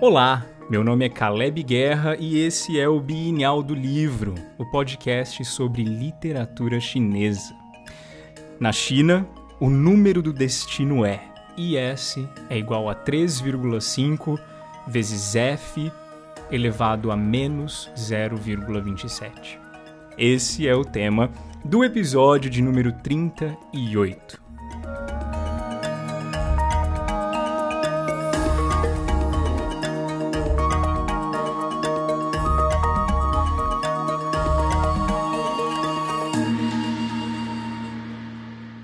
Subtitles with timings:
[0.00, 5.44] Olá, meu nome é Caleb Guerra e esse é o Bienal do Livro, o podcast
[5.44, 7.54] sobre literatura chinesa.
[8.58, 9.28] Na China,
[9.60, 11.22] o número do destino é
[11.54, 12.16] IS
[12.48, 14.40] é igual a 3,5
[14.88, 15.92] vezes F
[16.50, 19.58] elevado a menos 0,27.
[20.16, 21.30] Esse é o tema
[21.62, 24.49] do episódio de número 38.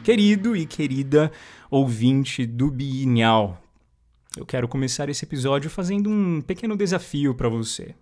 [0.06, 1.32] Querido e querida
[1.68, 3.60] ouvinte do Bienal,
[4.36, 7.92] eu quero começar esse episódio fazendo um pequeno desafio para você.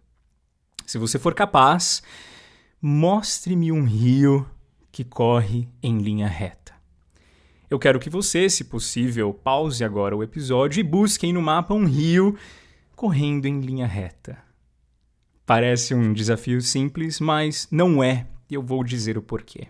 [0.85, 2.03] Se você for capaz,
[2.79, 4.47] mostre-me um rio
[4.93, 6.75] que corre em linha reta.
[7.71, 11.87] Eu quero que você, se possível, pause agora o episódio e busquem no mapa um
[11.87, 12.37] rio
[12.95, 14.37] correndo em linha reta.
[15.47, 19.69] Parece um desafio simples, mas não é, e eu vou dizer o porquê.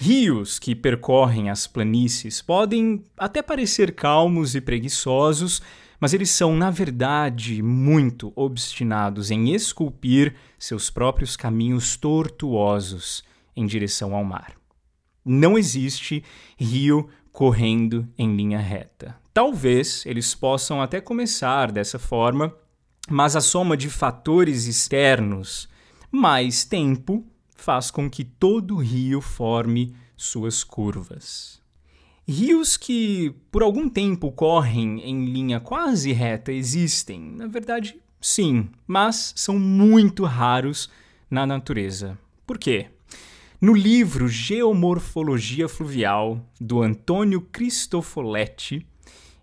[0.00, 5.60] Rios que percorrem as planícies podem até parecer calmos e preguiçosos,
[5.98, 13.24] mas eles são, na verdade, muito obstinados em esculpir seus próprios caminhos tortuosos
[13.56, 14.52] em direção ao mar.
[15.24, 16.22] Não existe
[16.56, 19.16] rio correndo em linha reta.
[19.34, 22.54] Talvez eles possam até começar dessa forma,
[23.10, 25.68] mas a soma de fatores externos
[26.12, 27.26] mais tempo
[27.58, 31.60] faz com que todo rio forme suas curvas.
[32.26, 39.32] Rios que por algum tempo correm em linha quase reta existem, na verdade, sim, mas
[39.36, 40.90] são muito raros
[41.30, 42.18] na natureza.
[42.46, 42.86] Por quê?
[43.60, 48.86] No livro Geomorfologia Fluvial, do Antônio Cristofoletti,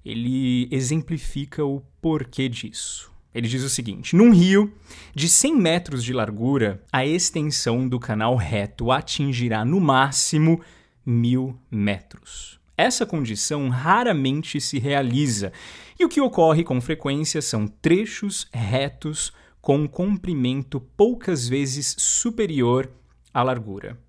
[0.06, 3.12] ele exemplifica o porquê disso.
[3.36, 4.74] Ele diz o seguinte: num rio
[5.14, 10.62] de 100 metros de largura, a extensão do canal reto atingirá no máximo
[11.06, 12.58] mil metros.
[12.78, 15.52] Essa condição raramente se realiza,
[16.00, 22.90] e o que ocorre com frequência são trechos retos com comprimento poucas vezes superior
[23.34, 24.00] à largura.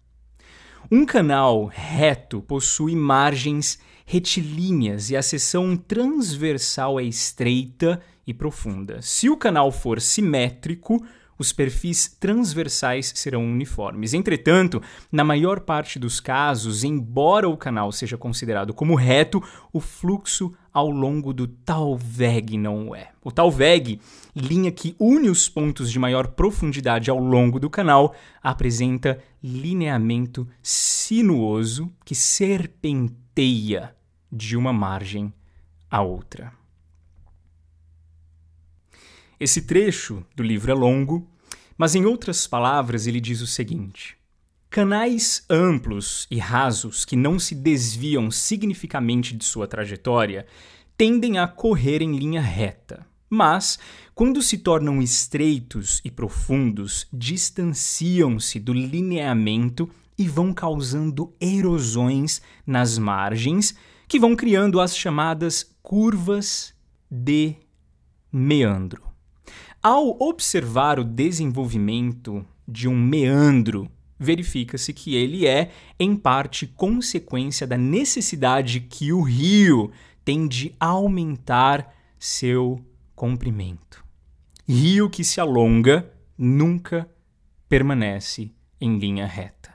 [0.91, 9.01] Um canal reto possui margens retilíneas e a seção transversal é estreita e profunda.
[9.01, 11.03] Se o canal for simétrico,
[11.39, 14.15] os perfis transversais serão uniformes.
[14.15, 14.83] Entretanto,
[15.13, 19.43] na maior parte dos casos, embora o canal seja considerado como reto,
[19.73, 23.11] o fluxo ao longo do Talweg não é.
[23.23, 24.01] O Talweg,
[24.35, 31.93] linha que une os pontos de maior profundidade ao longo do canal, apresenta lineamento sinuoso
[32.05, 33.95] que serpenteia
[34.31, 35.33] de uma margem
[35.91, 36.53] à outra.
[39.39, 41.29] Esse trecho do livro é longo,
[41.77, 44.17] mas em outras palavras ele diz o seguinte:
[44.71, 50.47] Canais amplos e rasos que não se desviam significativamente de sua trajetória
[50.97, 53.79] tendem a correr em linha reta, mas,
[54.15, 63.77] quando se tornam estreitos e profundos, distanciam-se do lineamento e vão causando erosões nas margens,
[64.09, 66.73] que vão criando as chamadas curvas
[67.11, 67.57] de
[68.33, 69.16] meandro.
[69.89, 73.89] Ao observar o desenvolvimento de um meandro,
[74.19, 79.93] verifica-se que ele é, em parte, consequência da necessidade que o rio
[80.25, 84.05] tem de aumentar seu comprimento.
[84.69, 87.09] Rio que se alonga nunca
[87.69, 89.73] permanece em linha reta.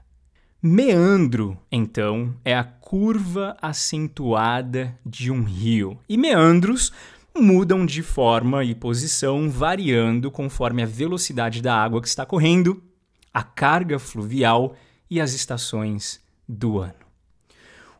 [0.62, 5.98] Meandro, então, é a curva acentuada de um rio.
[6.10, 6.92] E meandros
[7.36, 12.84] mudam de forma e posição, variando conforme a velocidade da água que está correndo,
[13.34, 14.76] a carga fluvial
[15.10, 16.94] e as estações do ano.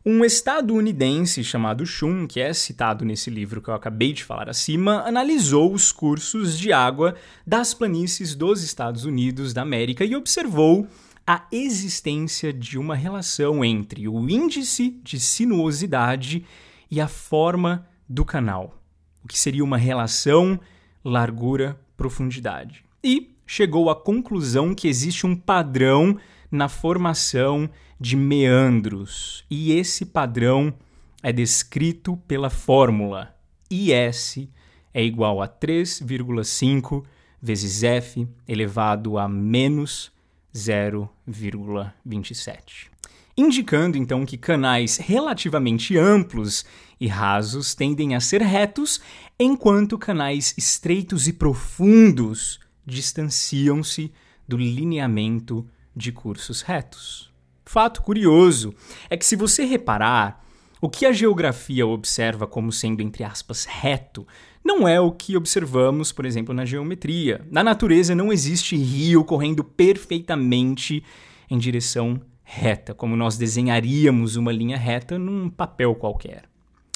[0.04, 5.02] Um estadunidense chamado Shun, que é citado nesse livro que eu acabei de falar acima,
[5.06, 7.14] analisou os cursos de água
[7.46, 10.88] das planícies dos Estados Unidos da América e observou
[11.24, 16.44] a existência de uma relação entre o índice de sinuosidade
[16.90, 18.81] e a forma do canal
[19.24, 20.58] o que seria uma relação
[21.04, 22.84] largura-profundidade.
[23.02, 26.18] E chegou à conclusão que existe um padrão
[26.50, 30.74] na formação de meandros, e esse padrão
[31.22, 33.34] é descrito pela fórmula
[33.70, 34.48] IS
[34.92, 37.02] é igual a 3,5
[37.40, 40.12] vezes F elevado a menos
[40.54, 42.91] 0,27.
[43.36, 46.64] Indicando então que canais relativamente amplos
[47.00, 49.00] e rasos tendem a ser retos,
[49.38, 54.12] enquanto canais estreitos e profundos distanciam-se
[54.46, 57.32] do lineamento de cursos retos.
[57.64, 58.74] Fato curioso
[59.08, 60.44] é que, se você reparar,
[60.80, 64.26] o que a geografia observa como sendo, entre aspas, reto,
[64.64, 67.46] não é o que observamos, por exemplo, na geometria.
[67.50, 71.02] Na natureza não existe rio correndo perfeitamente
[71.50, 72.20] em direção
[72.54, 76.44] reta, como nós desenharíamos uma linha reta num papel qualquer.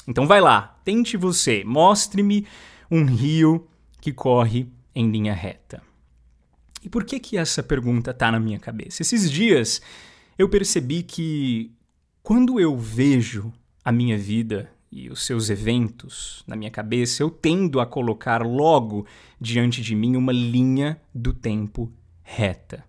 [0.07, 2.45] Então vai lá, tente você, mostre-me
[2.91, 3.67] um rio
[3.99, 5.81] que corre em linha reta.
[6.83, 9.01] E por que que essa pergunta está na minha cabeça?
[9.01, 9.81] Esses dias
[10.37, 11.71] eu percebi que
[12.21, 13.51] quando eu vejo
[13.83, 19.07] a minha vida e os seus eventos na minha cabeça, eu tendo a colocar logo
[19.41, 22.85] diante de mim uma linha do tempo reta.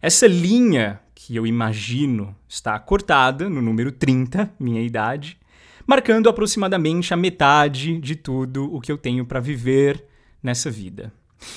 [0.00, 5.36] Essa linha que eu imagino está cortada no número 30, minha idade,
[5.84, 10.04] marcando aproximadamente a metade de tudo o que eu tenho para viver
[10.40, 11.12] nessa vida.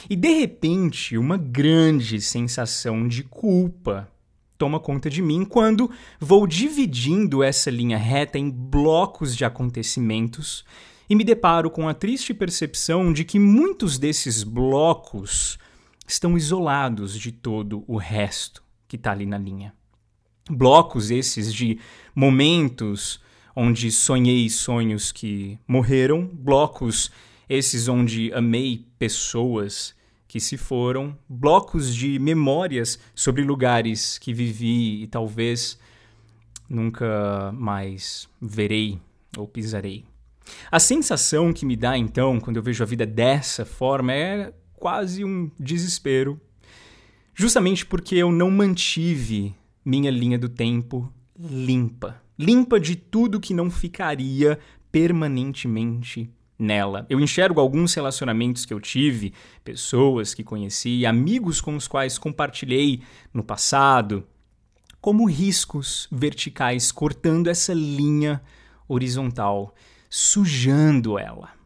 [0.09, 4.11] E de repente, uma grande sensação de culpa
[4.57, 10.65] toma conta de mim quando vou dividindo essa linha reta em blocos de acontecimentos
[11.07, 15.59] e me deparo com a triste percepção de que muitos desses blocos
[16.07, 19.73] estão isolados de todo o resto que está ali na linha.
[20.49, 21.79] Blocos esses de
[22.13, 23.21] momentos
[23.55, 27.11] onde sonhei sonhos que morreram, blocos
[27.47, 29.95] esses onde amei pessoas
[30.27, 35.79] que se foram, blocos de memórias sobre lugares que vivi e talvez
[36.67, 38.99] nunca mais verei
[39.37, 40.05] ou pisarei.
[40.71, 45.23] A sensação que me dá então quando eu vejo a vida dessa forma é quase
[45.23, 46.39] um desespero,
[47.39, 49.55] justamente porque eu não mantive
[49.85, 54.57] minha linha do tempo limpa limpa de tudo que não ficaria
[54.89, 57.05] permanentemente nela.
[57.09, 63.01] Eu enxergo alguns relacionamentos que eu tive, pessoas que conheci, amigos com os quais compartilhei
[63.33, 64.25] no passado,
[65.01, 68.41] como riscos verticais cortando essa linha
[68.87, 69.75] horizontal,
[70.09, 71.58] sujando ela.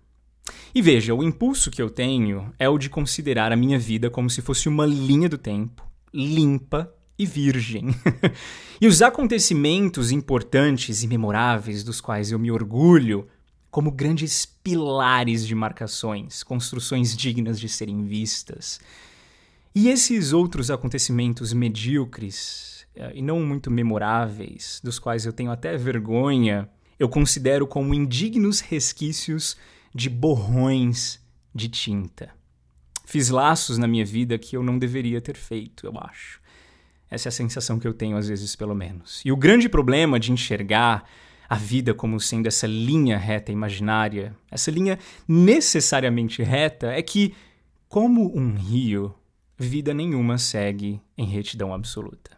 [0.76, 4.28] E veja, o impulso que eu tenho é o de considerar a minha vida como
[4.28, 7.90] se fosse uma linha do tempo, limpa e virgem.
[8.82, 13.28] e os acontecimentos importantes e memoráveis dos quais eu me orgulho
[13.70, 18.80] como grandes pilares de marcações, construções dignas de serem vistas.
[19.76, 25.76] E esses outros acontecimentos medíocres eh, e não muito memoráveis, dos quais eu tenho até
[25.78, 29.58] vergonha, eu considero como indignos resquícios
[29.94, 31.22] de borrões
[31.54, 32.32] de tinta.
[33.06, 36.42] Fiz laços na minha vida que eu não deveria ter feito, eu acho.
[37.10, 39.22] Essa é a sensação que eu tenho às vezes, pelo menos.
[39.24, 41.08] E o grande problema de enxergar
[41.48, 44.98] a vida como sendo essa linha reta imaginária, essa linha
[45.28, 47.36] necessariamente reta, é que,
[47.88, 49.14] como um rio,
[49.56, 52.32] vida nenhuma segue em retidão absoluta.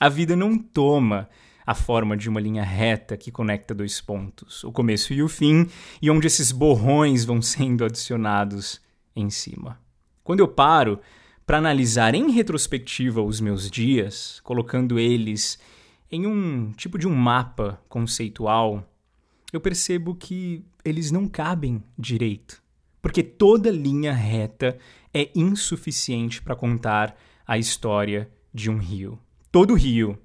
[0.00, 1.28] A vida não toma
[1.66, 5.68] a forma de uma linha reta que conecta dois pontos, o começo e o fim,
[6.00, 8.80] e onde esses borrões vão sendo adicionados
[9.14, 9.80] em cima.
[10.22, 11.00] Quando eu paro
[11.44, 15.58] para analisar em retrospectiva os meus dias, colocando eles
[16.10, 18.88] em um tipo de um mapa conceitual,
[19.52, 22.62] eu percebo que eles não cabem direito,
[23.02, 24.78] porque toda linha reta
[25.12, 29.18] é insuficiente para contar a história de um rio.
[29.50, 30.18] Todo rio,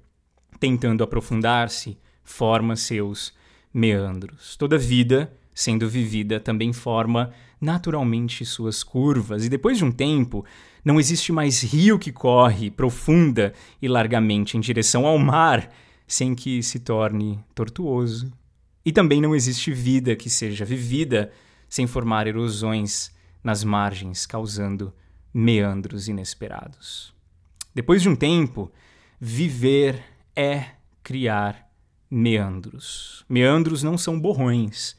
[0.62, 3.34] tentando aprofundar-se, forma seus
[3.74, 4.56] meandros.
[4.56, 10.44] Toda vida, sendo vivida, também forma naturalmente suas curvas, e depois de um tempo,
[10.84, 15.68] não existe mais rio que corre profunda e largamente em direção ao mar
[16.06, 18.32] sem que se torne tortuoso.
[18.84, 21.32] E também não existe vida que seja vivida
[21.68, 23.10] sem formar erosões
[23.42, 24.94] nas margens, causando
[25.34, 27.12] meandros inesperados.
[27.74, 28.70] Depois de um tempo,
[29.20, 30.66] viver é
[31.02, 31.68] criar
[32.10, 33.24] meandros.
[33.28, 34.96] Meandros não são borrões,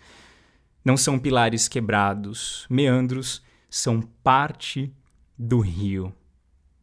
[0.84, 2.66] não são pilares quebrados.
[2.70, 4.94] Meandros são parte
[5.38, 6.14] do rio.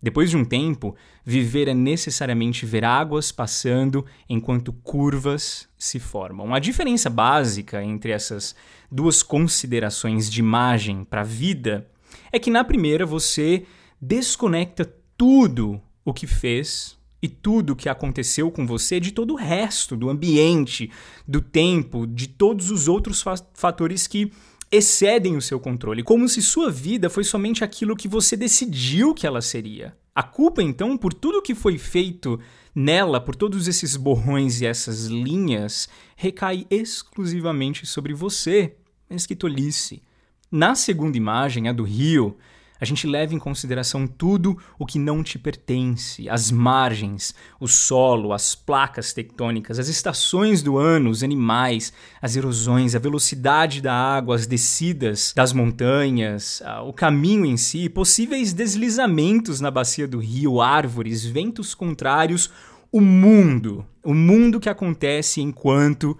[0.02, 6.54] Depois de um tempo, viver é necessariamente ver águas passando enquanto curvas se formam.
[6.54, 8.56] A diferença básica entre essas
[8.90, 11.86] duas considerações de imagem para a vida
[12.32, 13.66] é que na primeira você
[14.00, 19.36] desconecta tudo o que fez e tudo o que aconteceu com você de todo o
[19.36, 20.90] resto, do ambiente,
[21.26, 23.22] do tempo, de todos os outros
[23.54, 24.32] fatores que
[24.72, 29.26] excedem o seu controle, como se sua vida foi somente aquilo que você decidiu que
[29.26, 29.96] ela seria.
[30.14, 32.38] A culpa, então, por tudo que foi feito
[32.74, 38.76] nela, por todos esses borrões e essas linhas, recai exclusivamente sobre você.
[39.08, 40.02] Mas que tolice.
[40.50, 42.36] Na segunda imagem, a do rio,
[42.80, 48.32] a gente leva em consideração tudo o que não te pertence: as margens, o solo,
[48.32, 54.34] as placas tectônicas, as estações do ano, os animais, as erosões, a velocidade da água,
[54.34, 61.24] as descidas das montanhas, o caminho em si, possíveis deslizamentos na bacia do rio, árvores,
[61.24, 62.50] ventos contrários,
[62.90, 66.16] o mundo, o mundo que acontece enquanto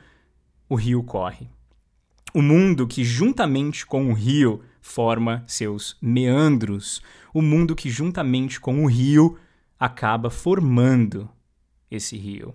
[0.69, 1.49] o rio corre.
[2.33, 7.00] O mundo que, juntamente com o rio, forma seus meandros,
[7.32, 9.38] o mundo que, juntamente com o rio,
[9.78, 11.30] acaba formando
[11.90, 12.54] esse rio.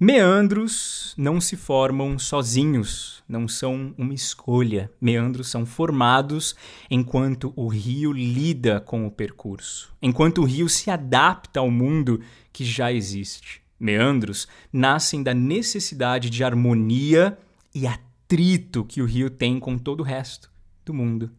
[0.00, 4.90] Meandros não se formam sozinhos, não são uma escolha.
[5.00, 6.54] Meandros são formados
[6.88, 12.20] enquanto o rio lida com o percurso, enquanto o rio se adapta ao mundo
[12.52, 13.60] que já existe.
[13.78, 17.36] Meandros nascem da necessidade de harmonia
[17.74, 20.50] e atrito que o rio tem com todo o resto
[20.84, 21.30] do mundo.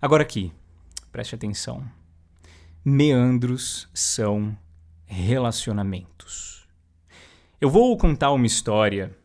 [0.00, 0.52] Agora aqui,
[1.10, 1.82] preste atenção.
[2.84, 4.56] Meandros são
[5.06, 6.68] relacionamentos.
[7.58, 9.16] Eu vou contar uma história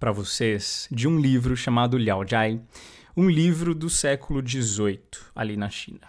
[0.00, 2.60] para vocês de um livro chamado Liao Jai,
[3.16, 4.98] um livro do século XVIII,
[5.36, 6.08] ali na China.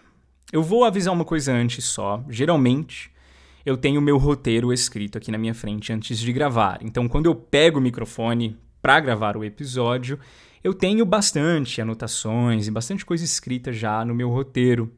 [0.51, 2.25] Eu vou avisar uma coisa antes só.
[2.29, 3.11] Geralmente,
[3.63, 6.79] eu tenho meu roteiro escrito aqui na minha frente antes de gravar.
[6.81, 10.19] Então, quando eu pego o microfone para gravar o episódio,
[10.67, 14.91] eu tenho bastante anotações e bastante coisa escrita já no meu roteiro.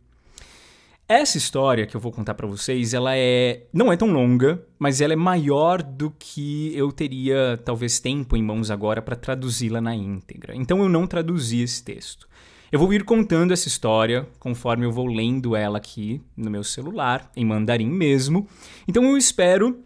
[1.07, 4.99] Essa história que eu vou contar para vocês, ela é não é tão longa, mas
[4.99, 9.95] ela é maior do que eu teria talvez tempo em mãos agora para traduzi-la na
[9.95, 10.55] íntegra.
[10.55, 12.27] Então eu não traduzi esse texto.
[12.71, 17.31] Eu vou ir contando essa história conforme eu vou lendo ela aqui no meu celular,
[17.35, 18.47] em mandarim mesmo.
[18.87, 19.83] Então eu espero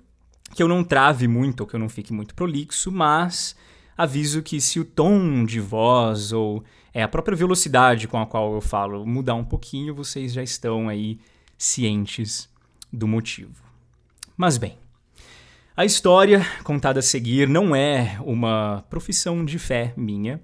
[0.56, 3.54] que eu não trave muito ou que eu não fique muito prolixo, mas
[3.98, 8.54] aviso que se o tom de voz ou é a própria velocidade com a qual
[8.54, 11.20] eu falo mudar um pouquinho, vocês já estão aí
[11.58, 12.50] cientes
[12.92, 13.64] do motivo.
[14.38, 14.78] Mas bem,
[15.76, 20.40] a história contada a seguir não é uma profissão de fé minha,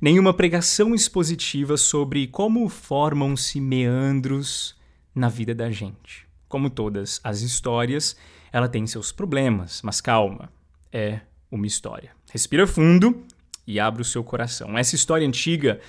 [0.00, 4.76] nem uma pregação expositiva sobre como formam-se meandros
[5.14, 6.26] na vida da gente.
[6.48, 8.16] Como todas as histórias,
[8.52, 10.52] ela tem seus problemas, mas calma,
[10.92, 11.20] é
[11.50, 12.19] uma história.
[12.30, 13.26] Respira fundo
[13.66, 14.78] e abra o seu coração.
[14.78, 15.80] Essa história antiga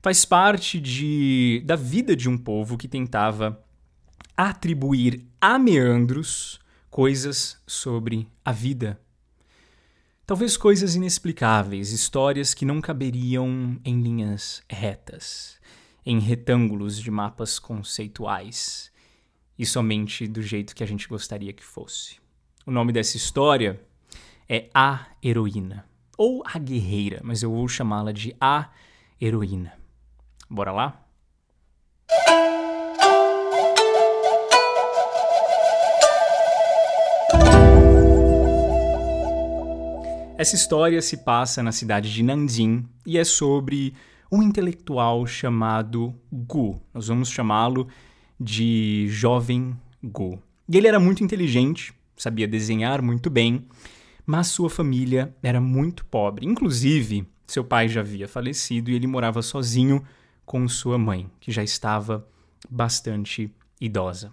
[0.00, 3.60] faz parte de, da vida de um povo que tentava
[4.36, 9.00] atribuir a meandros coisas sobre a vida.
[10.24, 15.58] Talvez coisas inexplicáveis, histórias que não caberiam em linhas retas,
[16.06, 18.92] em retângulos de mapas conceituais,
[19.58, 22.18] e somente do jeito que a gente gostaria que fosse.
[22.64, 23.80] O nome dessa história
[24.48, 25.84] é a heroína.
[26.16, 28.70] Ou a guerreira, mas eu vou chamá-la de a
[29.20, 29.74] heroína.
[30.48, 31.04] Bora lá?
[40.38, 43.92] Essa história se passa na cidade de Nanjing e é sobre
[44.30, 46.80] um intelectual chamado Gu.
[46.94, 47.88] Nós vamos chamá-lo
[48.38, 50.40] de Jovem Gu.
[50.68, 53.66] E ele era muito inteligente, sabia desenhar muito bem
[54.28, 56.46] mas sua família era muito pobre.
[56.46, 60.04] Inclusive, seu pai já havia falecido e ele morava sozinho
[60.44, 62.28] com sua mãe, que já estava
[62.68, 64.30] bastante idosa.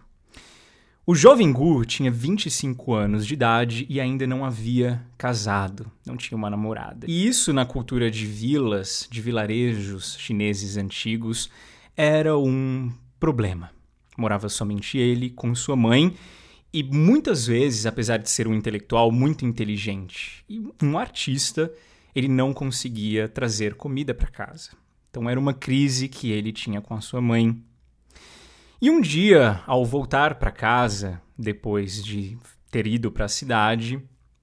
[1.06, 6.38] O jovem Gu tinha 25 anos de idade e ainda não havia casado, não tinha
[6.38, 7.08] uma namorada.
[7.10, 11.50] E isso, na cultura de vilas, de vilarejos chineses antigos,
[11.96, 13.72] era um problema.
[14.18, 16.14] Morava somente ele com sua mãe
[16.76, 21.72] e muitas vezes, apesar de ser um intelectual muito inteligente e um artista,
[22.14, 24.72] ele não conseguia trazer comida para casa.
[25.10, 27.64] Então era uma crise que ele tinha com a sua mãe.
[28.82, 32.38] E um dia, ao voltar para casa, depois de
[32.70, 33.98] ter ido para a cidade,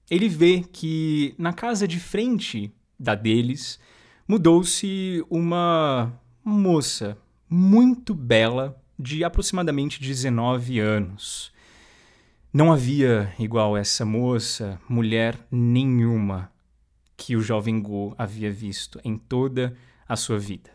[0.09, 3.79] ele vê que na casa de frente da deles
[4.27, 7.15] mudou-se uma moça
[7.47, 11.53] muito bela de aproximadamente 19 anos.
[12.53, 16.51] Não havia igual essa moça, mulher nenhuma
[17.17, 19.75] que o jovem Gu havia visto em toda
[20.07, 20.69] a sua vida.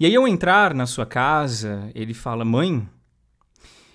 [0.00, 2.84] E aí, ao entrar na sua casa, ele fala: Mãe,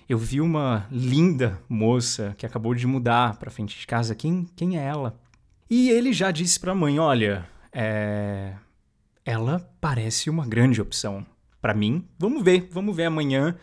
[0.08, 4.14] eu vi uma linda moça que acabou de mudar para frente de casa.
[4.14, 5.20] Quem, quem é ela?
[5.68, 8.54] E ele já disse para a mãe: Olha, é...
[9.26, 11.26] ela parece uma grande opção
[11.60, 12.08] para mim.
[12.18, 13.54] Vamos ver, vamos ver amanhã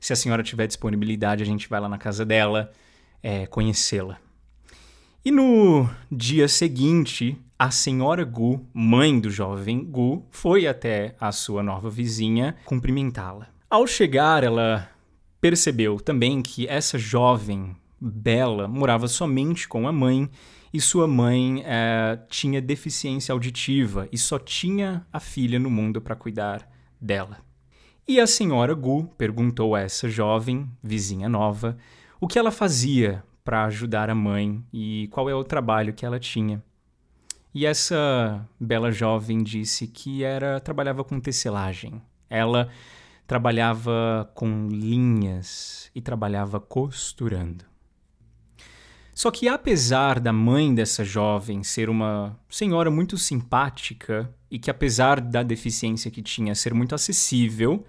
[0.00, 2.72] Se a senhora tiver disponibilidade, a gente vai lá na casa dela
[3.26, 4.18] é, conhecê-la.
[5.24, 11.60] E no dia seguinte, a senhora Gu, mãe do jovem Gu, foi até a sua
[11.60, 13.48] nova vizinha cumprimentá-la.
[13.68, 14.88] Ao chegar, ela
[15.40, 20.30] percebeu também que essa jovem bela morava somente com a mãe
[20.72, 26.14] e sua mãe é, tinha deficiência auditiva e só tinha a filha no mundo para
[26.14, 27.38] cuidar dela.
[28.06, 31.76] E a senhora Gu perguntou a essa jovem vizinha nova
[32.20, 36.18] o que ela fazia para ajudar a mãe e qual é o trabalho que ela
[36.18, 36.62] tinha.
[37.54, 42.02] E essa bela jovem disse que era trabalhava com tecelagem.
[42.28, 42.68] Ela
[43.26, 47.64] trabalhava com linhas e trabalhava costurando.
[49.14, 55.20] Só que apesar da mãe dessa jovem ser uma senhora muito simpática e que apesar
[55.20, 57.82] da deficiência que tinha ser muito acessível,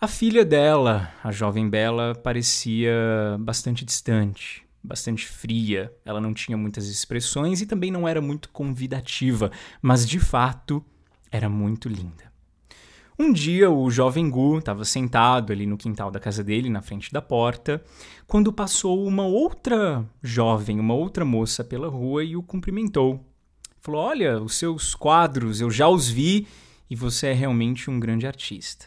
[0.00, 2.90] a filha dela, a jovem Bela, parecia
[3.38, 5.92] bastante distante, bastante fria.
[6.06, 9.52] Ela não tinha muitas expressões e também não era muito convidativa,
[9.82, 10.82] mas de fato
[11.30, 12.30] era muito linda.
[13.18, 17.12] Um dia o jovem Gu estava sentado ali no quintal da casa dele, na frente
[17.12, 17.84] da porta,
[18.26, 23.22] quando passou uma outra jovem, uma outra moça pela rua e o cumprimentou.
[23.82, 26.46] Falou: Olha, os seus quadros eu já os vi
[26.88, 28.86] e você é realmente um grande artista.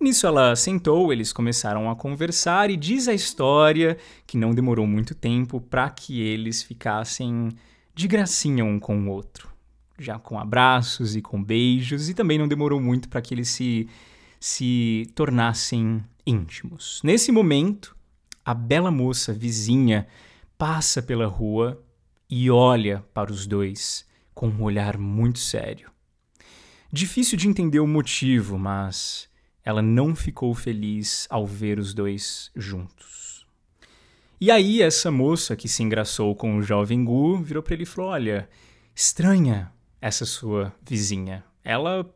[0.00, 3.96] Nisso ela sentou, eles começaram a conversar e diz a história
[4.26, 7.50] que não demorou muito tempo para que eles ficassem
[7.94, 9.48] de gracinha um com o outro,
[9.98, 13.88] já com abraços e com beijos, e também não demorou muito para que eles se,
[14.40, 17.00] se tornassem íntimos.
[17.04, 17.96] Nesse momento,
[18.44, 20.06] a bela moça vizinha
[20.58, 21.82] passa pela rua
[22.28, 25.90] e olha para os dois com um olhar muito sério.
[26.92, 29.28] Difícil de entender o motivo, mas
[29.64, 33.46] ela não ficou feliz ao ver os dois juntos.
[34.40, 37.86] E aí, essa moça que se engraçou com o jovem Gu virou para ele e
[37.86, 38.48] falou: Olha,
[38.94, 41.42] estranha essa sua vizinha.
[41.64, 42.06] Ela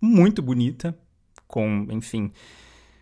[0.00, 0.94] muito bonita,
[1.46, 2.32] com, enfim,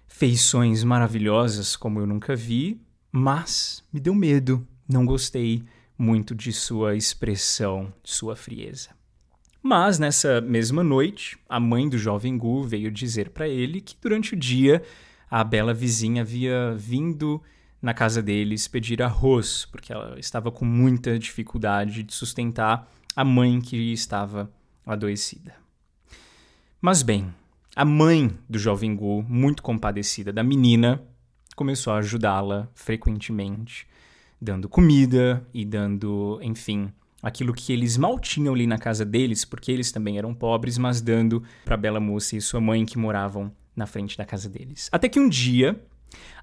[0.07, 4.67] feições maravilhosas como eu nunca vi, mas me deu medo.
[4.89, 5.65] Não gostei
[5.99, 8.91] muito de sua expressão, de sua frieza.
[9.63, 14.35] Mas nessa mesma noite, a mãe do jovem Gu veio dizer para ele que durante
[14.35, 14.83] o dia
[15.31, 17.43] a bela vizinha havia vindo
[17.81, 23.61] na casa deles pedir arroz, porque ela estava com muita dificuldade de sustentar a mãe
[23.61, 24.51] que estava
[24.87, 25.55] adoecida.
[26.81, 27.33] Mas bem,
[27.75, 31.03] a mãe do jovem Gu, muito compadecida da menina,
[31.55, 33.87] começou a ajudá-la frequentemente,
[34.41, 39.73] dando comida e dando, enfim, aquilo que eles mal tinham ali na casa deles, porque
[39.73, 43.87] eles também eram pobres, mas dando para bela moça e sua mãe que moravam na
[43.87, 44.89] frente da casa deles.
[44.93, 45.81] Até que um dia,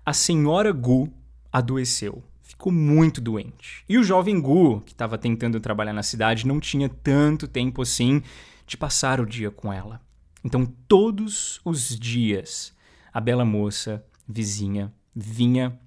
[0.06, 1.12] a senhora Gu
[1.52, 2.24] adoeceu.
[2.42, 3.84] Ficou muito doente.
[3.90, 8.22] E o jovem Gu, que estava tentando trabalhar na cidade, não tinha tanto tempo assim
[8.66, 10.02] de passar o dia com ela.
[10.44, 12.74] Então, todos os dias,
[13.12, 15.78] a bela moça vizinha vinha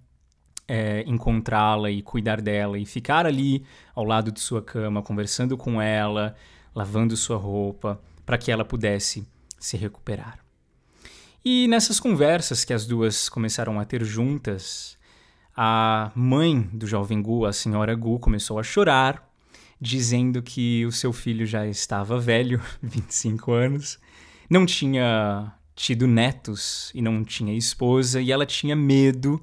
[0.69, 5.81] é, encontrá-la e cuidar dela e ficar ali ao lado de sua cama, conversando com
[5.81, 6.37] ela,
[6.75, 9.27] lavando sua roupa, para que ela pudesse
[9.59, 10.39] se recuperar.
[11.43, 14.99] E nessas conversas que as duas começaram a ter juntas,
[15.57, 19.27] a mãe do jovem Gu, a senhora Gu, começou a chorar,
[19.81, 23.99] dizendo que o seu filho já estava velho, 25 anos,
[24.51, 29.43] não tinha tido netos e não tinha esposa, e ela tinha medo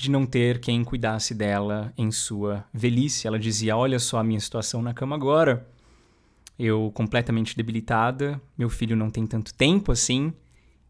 [0.00, 3.26] de não ter quem cuidasse dela em sua velhice.
[3.26, 5.68] Ela dizia: Olha só a minha situação na cama agora.
[6.58, 10.32] Eu completamente debilitada, meu filho não tem tanto tempo assim.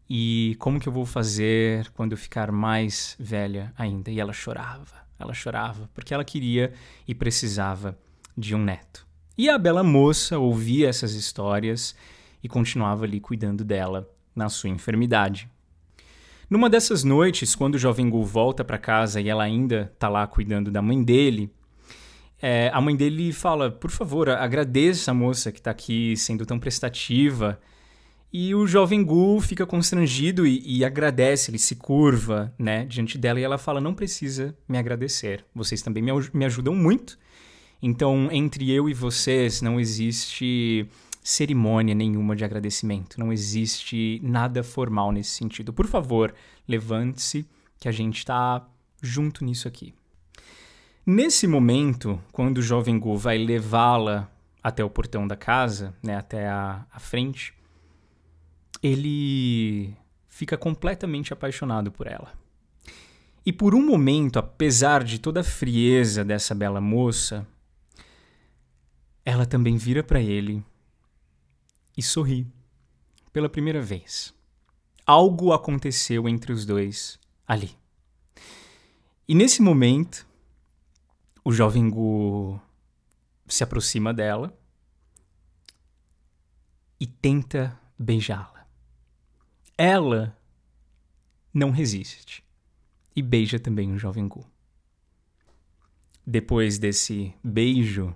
[0.09, 4.11] E como que eu vou fazer quando eu ficar mais velha ainda?
[4.11, 6.73] E ela chorava, ela chorava, porque ela queria
[7.07, 7.97] e precisava
[8.37, 9.05] de um neto.
[9.37, 11.95] E a bela moça ouvia essas histórias
[12.43, 15.49] e continuava ali cuidando dela na sua enfermidade.
[16.51, 20.27] Numa dessas noites, quando o jovem Gu volta para casa e ela ainda tá lá
[20.27, 21.49] cuidando da mãe dele,
[22.41, 26.59] é, a mãe dele fala: Por favor, agradeça a moça que está aqui sendo tão
[26.59, 27.57] prestativa.
[28.33, 33.39] E o jovem Gu fica constrangido e, e, agradece, ele se curva né, diante dela
[33.39, 37.17] e ela fala: Não precisa me agradecer, vocês também me, me ajudam muito.
[37.81, 40.85] Então, entre eu e vocês não existe
[41.21, 45.71] cerimônia nenhuma de agradecimento, não existe nada formal nesse sentido.
[45.71, 46.33] Por favor,
[46.67, 47.47] levante-se,
[47.79, 48.67] que a gente está
[49.01, 49.93] junto nisso aqui.
[51.05, 54.29] Nesse momento, quando o jovem Gu vai levá-la
[54.61, 57.53] até o portão da casa, né, até a, a frente,
[58.83, 59.95] ele
[60.27, 62.33] fica completamente apaixonado por ela.
[63.43, 67.47] E por um momento, apesar de toda a frieza dessa bela moça,
[69.25, 70.63] ela também vira para ele
[71.97, 72.47] e sorri
[73.31, 74.33] pela primeira vez.
[75.05, 77.77] Algo aconteceu entre os dois ali.
[79.27, 80.27] E nesse momento,
[81.43, 82.59] o jovem Gu
[83.47, 84.57] se aproxima dela
[86.99, 88.67] e tenta beijá-la.
[89.77, 90.37] Ela
[91.53, 92.43] não resiste
[93.15, 94.45] e beija também o jovem Gu.
[96.25, 98.15] Depois desse beijo,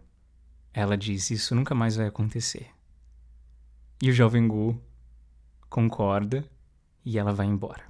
[0.73, 2.74] ela diz: Isso nunca mais vai acontecer.
[4.01, 4.79] E o jovem Gu
[5.69, 6.45] concorda
[7.03, 7.83] e ela vai embora.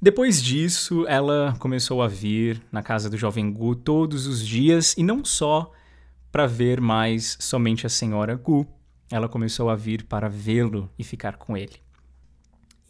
[0.00, 5.02] Depois disso, ela começou a vir na casa do jovem Gu todos os dias e
[5.02, 5.72] não só
[6.30, 8.64] para ver mais somente a senhora Gu,
[9.10, 11.76] ela começou a vir para vê-lo e ficar com ele.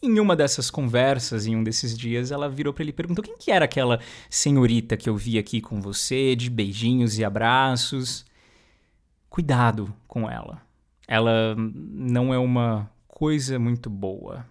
[0.01, 3.37] Em uma dessas conversas, em um desses dias, ela virou para ele e perguntou: quem
[3.37, 8.25] que era aquela senhorita que eu vi aqui com você, de beijinhos e abraços?
[9.29, 10.61] Cuidado com ela.
[11.07, 14.45] Ela não é uma coisa muito boa.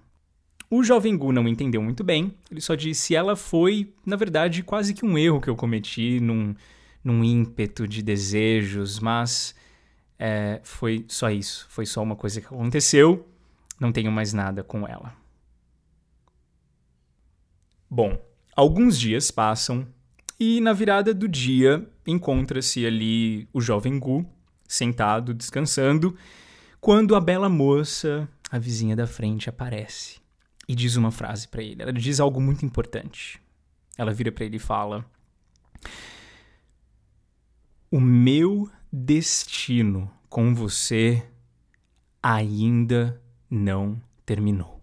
[0.71, 4.93] O jovem Gu não entendeu muito bem, ele só disse: ela foi, na verdade, quase
[4.93, 6.55] que um erro que eu cometi num,
[7.03, 9.55] num ímpeto de desejos, mas
[10.19, 13.27] é, foi só isso, foi só uma coisa que aconteceu,
[13.81, 15.14] não tenho mais nada com ela.
[17.88, 18.21] Bom,
[18.55, 19.87] alguns dias passam
[20.38, 24.27] e na virada do dia encontra-se ali o jovem Gu,
[24.69, 26.15] sentado, descansando,
[26.81, 30.21] quando a bela moça, a vizinha da frente, aparece
[30.69, 31.83] e diz uma frase para ele.
[31.83, 33.41] Ela diz algo muito importante.
[33.97, 35.05] Ela vira para ele e fala:
[37.91, 41.27] O meu destino com você
[42.23, 44.79] ainda não terminou.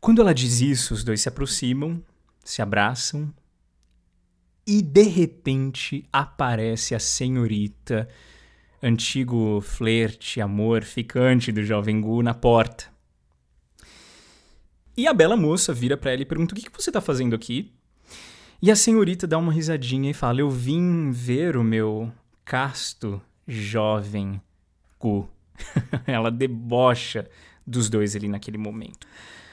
[0.00, 2.02] Quando ela diz isso, os dois se aproximam,
[2.44, 3.34] se abraçam
[4.68, 8.06] e de repente aparece a senhorita,
[8.82, 12.84] antigo flerte, amor ficante do jovem Gu na porta.
[14.94, 17.34] E a bela moça vira para ela e pergunta: O que, que você está fazendo
[17.34, 17.72] aqui?
[18.60, 22.12] E a senhorita dá uma risadinha e fala: Eu vim ver o meu
[22.44, 24.38] casto jovem
[25.00, 25.26] Gu.
[26.06, 27.26] ela debocha
[27.66, 29.06] dos dois ali naquele momento.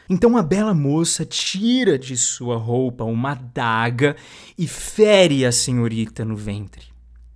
[0.10, 4.16] Então a bela moça tira de sua roupa uma adaga
[4.58, 6.88] e fere a senhorita no ventre.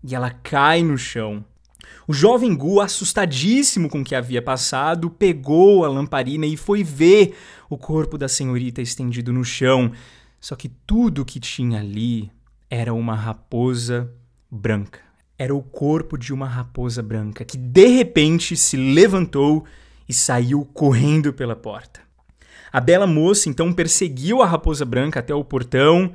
[0.04, 1.44] E ela cai no chão.
[2.08, 7.36] O jovem Gu, assustadíssimo com o que havia passado, pegou a lamparina e foi ver
[7.70, 9.92] o corpo da senhorita estendido no chão.
[10.40, 12.32] Só que tudo que tinha ali
[12.70, 14.12] era uma raposa
[14.50, 15.00] branca.
[15.38, 19.66] Era o corpo de uma raposa branca que de repente se levantou
[20.08, 22.09] e saiu correndo pela porta.
[22.72, 26.14] A bela moça então perseguiu a raposa branca até o portão,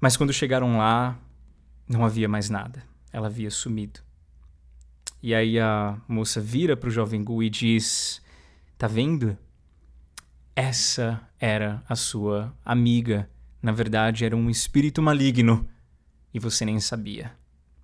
[0.00, 1.18] mas quando chegaram lá,
[1.88, 2.82] não havia mais nada.
[3.12, 4.00] Ela havia sumido.
[5.22, 8.20] E aí a moça vira para o jovem Gu e diz:
[8.76, 9.36] Tá vendo?
[10.54, 13.28] Essa era a sua amiga.
[13.62, 15.66] Na verdade, era um espírito maligno
[16.32, 17.32] e você nem sabia.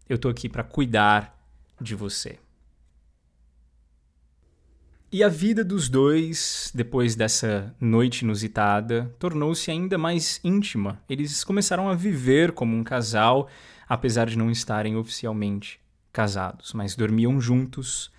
[0.08, 1.38] Eu tô aqui para cuidar
[1.80, 2.38] de você.
[5.14, 11.02] E a vida dos dois, depois dessa noite inusitada, tornou-se ainda mais íntima.
[11.06, 13.46] Eles começaram a viver como um casal,
[13.86, 15.78] apesar de não estarem oficialmente
[16.10, 18.10] casados, mas dormiam juntos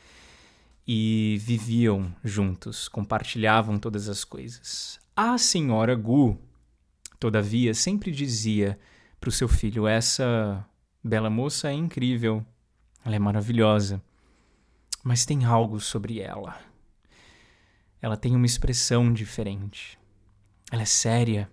[0.88, 5.00] e viviam juntos, compartilhavam todas as coisas.
[5.16, 6.38] A senhora Gu,
[7.20, 8.78] todavia, sempre dizia
[9.20, 10.64] para o seu filho: Essa
[11.04, 12.46] bela moça é incrível,
[13.04, 14.00] ela é maravilhosa,
[15.04, 16.72] mas tem algo sobre ela
[18.04, 19.98] ela tem uma expressão diferente.
[20.70, 21.50] Ela é séria.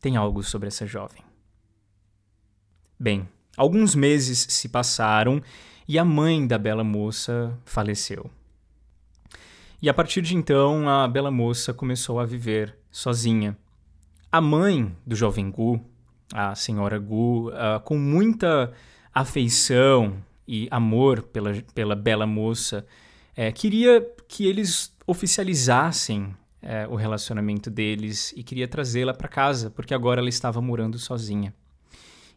[0.00, 1.22] Tem algo sobre essa jovem.
[2.98, 5.42] Bem, alguns meses se passaram
[5.86, 8.30] e a mãe da bela moça faleceu.
[9.82, 13.58] E a partir de então, a bela moça começou a viver sozinha.
[14.32, 15.84] A mãe do jovem Gu,
[16.32, 18.72] a senhora Gu, uh, com muita
[19.12, 20.16] afeição
[20.48, 22.86] e amor pela, pela bela moça,
[23.36, 29.92] é, queria que eles oficializassem é, o relacionamento deles e queria trazê-la para casa, porque
[29.92, 31.54] agora ela estava morando sozinha.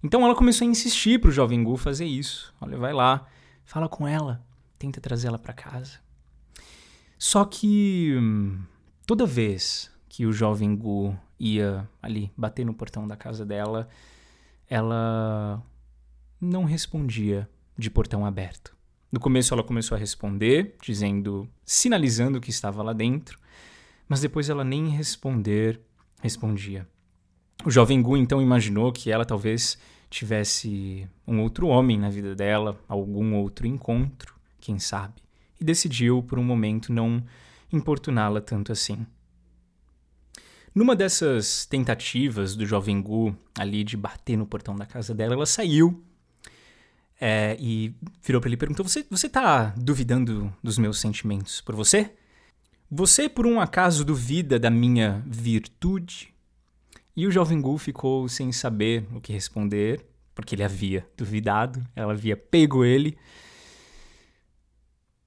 [0.03, 2.53] Então ela começou a insistir para o jovem Gu fazer isso.
[2.60, 3.25] Olha, vai lá,
[3.63, 4.43] fala com ela,
[4.77, 5.99] tenta trazê-la para casa.
[7.17, 8.62] Só que hum,
[9.05, 13.88] toda vez que o jovem Gu ia ali bater no portão da casa dela,
[14.69, 15.63] ela
[16.39, 18.76] não respondia de portão aberto.
[19.11, 23.39] No começo ela começou a responder, dizendo, sinalizando que estava lá dentro,
[24.07, 25.79] mas depois ela nem responder
[26.21, 26.87] respondia.
[27.65, 29.77] O jovem Gu então imaginou que ela talvez
[30.09, 35.21] tivesse um outro homem na vida dela, algum outro encontro, quem sabe,
[35.59, 37.23] e decidiu por um momento não
[37.71, 39.05] importuná-la tanto assim.
[40.73, 45.45] Numa dessas tentativas do jovem Gu ali de bater no portão da casa dela, ela
[45.45, 46.03] saiu
[47.19, 51.75] é, e virou para ele e perguntou: Você, você tá duvidando dos meus sentimentos por
[51.75, 52.12] você?
[52.89, 56.34] Você por um acaso duvida da minha virtude?
[57.15, 62.13] E o jovem Gu ficou sem saber o que responder, porque ele havia duvidado, ela
[62.13, 63.17] havia pego ele,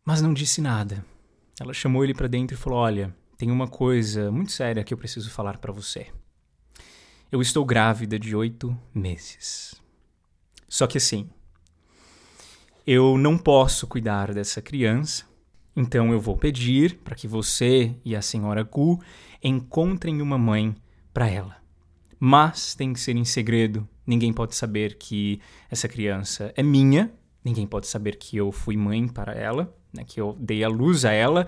[0.05, 1.05] mas não disse nada.
[1.61, 4.99] Ela chamou ele para dentro e falou: Olha, tem uma coisa muito séria que eu
[4.99, 6.07] preciso falar para você.
[7.31, 9.75] Eu estou grávida de oito meses.
[10.69, 11.29] Só que assim,
[12.93, 15.25] eu não posso cuidar dessa criança,
[15.77, 19.01] então eu vou pedir para que você e a senhora Gu
[19.41, 20.75] encontrem uma mãe
[21.15, 21.57] para ela.
[22.19, 27.13] Mas tem que ser em segredo, ninguém pode saber que essa criança é minha,
[27.45, 31.05] ninguém pode saber que eu fui mãe para ela, né, que eu dei a luz
[31.05, 31.47] a ela.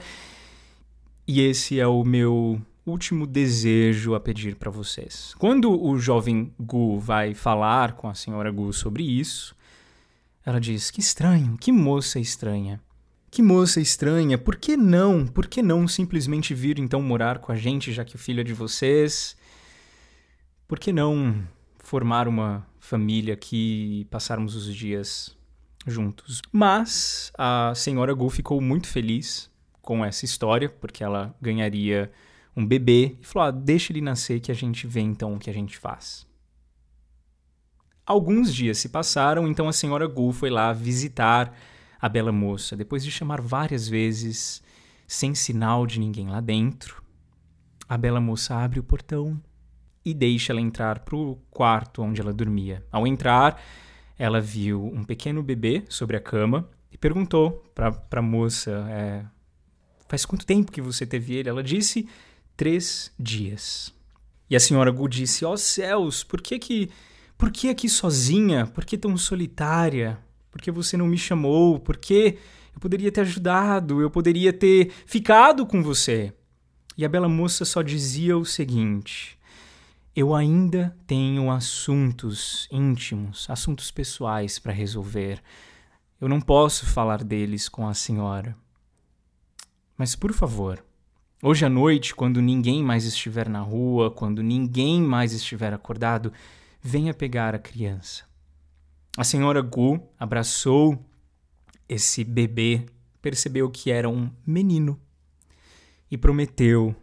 [1.26, 5.34] E esse é o meu último desejo a pedir para vocês.
[5.40, 9.56] Quando o jovem Gu vai falar com a senhora Gu sobre isso,
[10.44, 12.80] ela diz: Que estranho, que moça estranha.
[13.30, 15.26] Que moça estranha, por que não?
[15.26, 18.44] Por que não simplesmente vir então morar com a gente, já que o filho é
[18.44, 19.34] de vocês?
[20.68, 21.42] Por que não
[21.78, 25.34] formar uma família aqui e passarmos os dias
[25.86, 26.42] juntos?
[26.52, 29.50] Mas a senhora Gu ficou muito feliz
[29.80, 32.12] com essa história, porque ela ganharia
[32.56, 35.48] um bebê, e falou: ah, deixa ele nascer que a gente vê então o que
[35.48, 36.26] a gente faz.
[38.12, 41.56] Alguns dias se passaram, então a senhora Gu foi lá visitar
[41.98, 44.62] a bela moça, depois de chamar várias vezes,
[45.08, 47.02] sem sinal de ninguém lá dentro.
[47.88, 49.40] A bela moça abre o portão
[50.04, 52.84] e deixa ela entrar para o quarto onde ela dormia.
[52.92, 53.58] Ao entrar,
[54.18, 59.24] ela viu um pequeno bebê sobre a cama e perguntou para a moça: é,
[60.06, 61.48] Faz quanto tempo que você teve ele?
[61.48, 62.06] Ela disse:
[62.58, 63.90] Três dias.
[64.50, 66.90] E a senhora Gu disse: Ó oh, céus, por que que.
[67.42, 68.68] Por que aqui sozinha?
[68.68, 70.16] Por que tão solitária?
[70.48, 71.80] Por que você não me chamou?
[71.80, 72.38] Por que
[72.72, 74.00] eu poderia ter ajudado?
[74.00, 76.32] Eu poderia ter ficado com você?
[76.96, 79.36] E a bela moça só dizia o seguinte:
[80.14, 85.42] Eu ainda tenho assuntos íntimos, assuntos pessoais para resolver.
[86.20, 88.56] Eu não posso falar deles com a senhora.
[89.98, 90.80] Mas por favor,
[91.42, 96.32] hoje à noite, quando ninguém mais estiver na rua, quando ninguém mais estiver acordado,
[96.82, 98.24] venha pegar a criança.
[99.16, 100.98] A senhora Gu abraçou
[101.88, 102.86] esse bebê,
[103.20, 105.00] percebeu que era um menino
[106.10, 106.94] e prometeu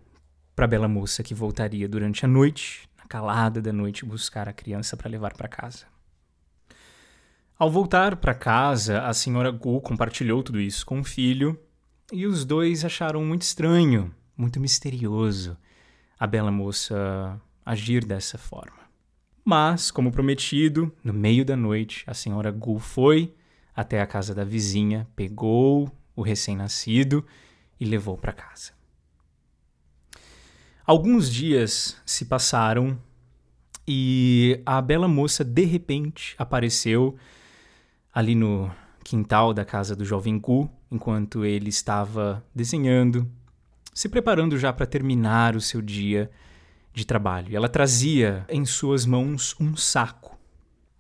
[0.55, 4.53] para a bela moça que voltaria durante a noite, na calada da noite, buscar a
[4.53, 5.85] criança para levar para casa.
[7.57, 11.57] Ao voltar para casa, a senhora Gu compartilhou tudo isso com o filho
[12.11, 15.57] e os dois acharam muito estranho, muito misterioso
[16.19, 18.78] a bela moça agir dessa forma.
[19.49, 23.33] Mas, como prometido, no meio da noite, a senhora Gu foi
[23.75, 27.25] até a casa da vizinha, pegou o recém-nascido
[27.79, 28.73] e levou para casa.
[30.85, 32.95] Alguns dias se passaram
[33.87, 37.17] e a bela moça de repente apareceu
[38.13, 38.69] ali no
[39.03, 43.27] quintal da casa do jovem Gu, enquanto ele estava desenhando,
[43.95, 46.29] se preparando já para terminar o seu dia
[46.99, 47.55] de trabalho.
[47.55, 50.37] Ela trazia em suas mãos um saco.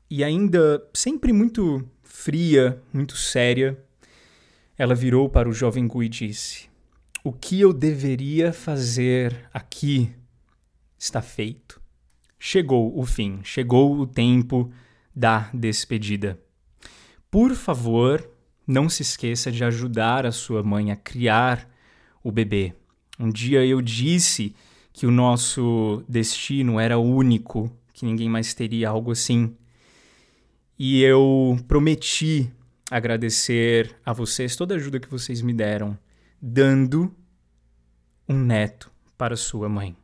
[0.09, 3.77] E ainda sempre muito fria, muito séria,
[4.77, 6.69] ela virou para o jovem Gu e disse:
[7.23, 10.11] O que eu deveria fazer aqui
[10.97, 11.79] está feito.
[12.39, 14.71] Chegou o fim, chegou o tempo
[15.13, 16.39] da despedida.
[17.29, 18.27] Por favor,
[18.65, 21.69] não se esqueça de ajudar a sua mãe a criar
[22.23, 22.73] o bebê.
[23.19, 24.55] Um dia eu disse
[24.91, 29.55] que o nosso destino era único, que ninguém mais teria algo assim.
[30.77, 32.51] E eu prometi
[32.89, 35.97] agradecer a vocês toda a ajuda que vocês me deram,
[36.41, 37.13] dando
[38.27, 39.95] um neto para sua mãe.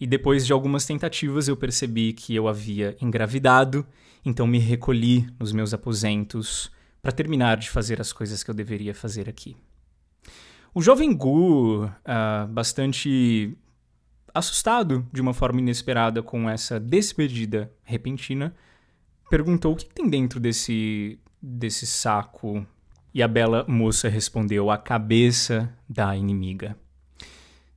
[0.00, 3.86] E depois de algumas tentativas eu percebi que eu havia engravidado,
[4.24, 6.70] então me recolhi nos meus aposentos
[7.02, 9.56] para terminar de fazer as coisas que eu deveria fazer aqui.
[10.72, 13.56] O jovem Gu, uh, bastante
[14.32, 18.54] assustado de uma forma inesperada com essa despedida repentina,
[19.28, 22.64] perguntou o que tem dentro desse, desse saco.
[23.12, 26.76] E a bela moça respondeu: a cabeça da inimiga.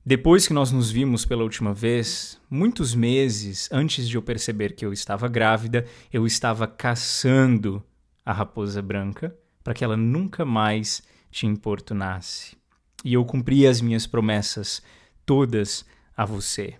[0.06, 4.84] Depois que nós nos vimos pela última vez, muitos meses antes de eu perceber que
[4.84, 7.82] eu estava grávida, eu estava caçando
[8.24, 12.56] a raposa branca para que ela nunca mais te importunasse.
[13.04, 14.82] E eu cumpri as minhas promessas
[15.26, 15.84] todas
[16.16, 16.76] a você.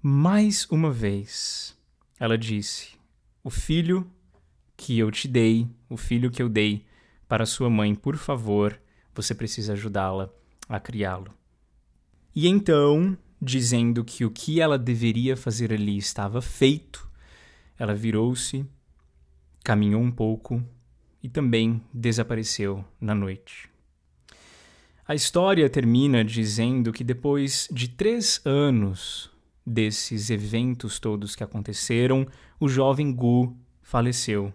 [0.00, 1.76] Mais uma vez,
[2.18, 2.94] ela disse:
[3.44, 4.10] O filho
[4.76, 6.84] que eu te dei, o filho que eu dei
[7.28, 8.80] para sua mãe, por favor,
[9.14, 10.30] você precisa ajudá-la
[10.68, 11.32] a criá-lo.
[12.34, 17.10] E então, dizendo que o que ela deveria fazer ali estava feito,
[17.78, 18.64] ela virou-se,
[19.62, 20.62] caminhou um pouco
[21.22, 23.71] e também desapareceu na noite.
[25.06, 29.28] A história termina dizendo que depois de três anos
[29.66, 32.26] desses eventos todos que aconteceram,
[32.60, 34.54] o jovem Gu faleceu.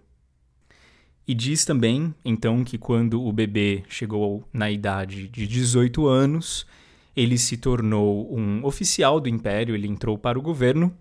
[1.28, 6.66] E diz também, então, que quando o bebê chegou na idade de 18 anos,
[7.14, 10.96] ele se tornou um oficial do império, ele entrou para o governo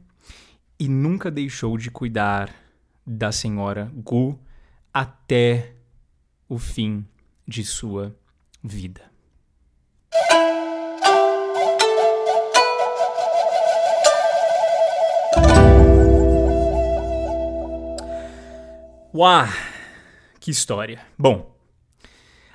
[0.76, 2.52] e nunca deixou de cuidar
[3.06, 4.36] da senhora Gu
[4.92, 5.74] até
[6.48, 7.06] o fim
[7.46, 8.12] de sua
[8.60, 9.15] vida.
[19.16, 19.46] Uau!
[20.38, 21.00] Que história!
[21.18, 21.56] Bom,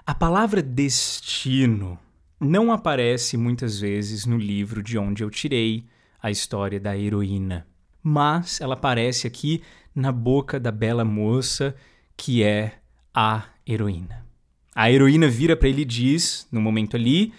[0.05, 1.97] a palavra destino
[2.39, 5.85] não aparece muitas vezes no livro de onde eu tirei
[6.21, 7.65] a história da heroína,
[8.03, 9.63] mas ela aparece aqui
[9.95, 11.75] na boca da bela moça
[12.15, 12.73] que é
[13.11, 14.23] a heroína.
[14.75, 17.33] A heroína vira para ele e diz, no momento ali,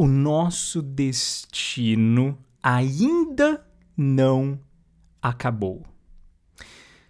[0.00, 4.60] o nosso destino ainda não
[5.20, 5.84] acabou.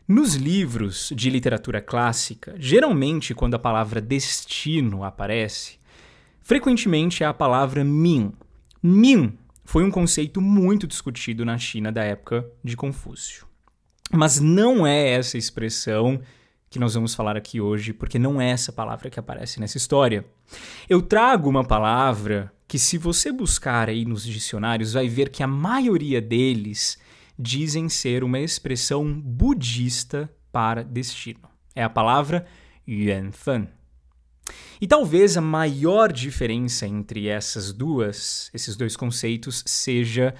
[0.08, 5.78] Nos livros de literatura clássica, geralmente quando a palavra destino aparece,
[6.40, 8.32] frequentemente é a palavra min.
[8.82, 13.46] Min foi um conceito muito discutido na China da época de Confúcio.
[14.10, 16.22] Mas não é essa expressão
[16.70, 20.24] que nós vamos falar aqui hoje, porque não é essa palavra que aparece nessa história.
[20.88, 25.46] Eu trago uma palavra que, se você buscar aí nos dicionários, vai ver que a
[25.46, 26.98] maioria deles
[27.38, 31.48] dizem ser uma expressão budista para destino.
[31.74, 32.46] É a palavra
[32.86, 33.66] yuanfan.
[34.80, 40.34] E talvez a maior diferença entre essas duas, esses dois conceitos, seja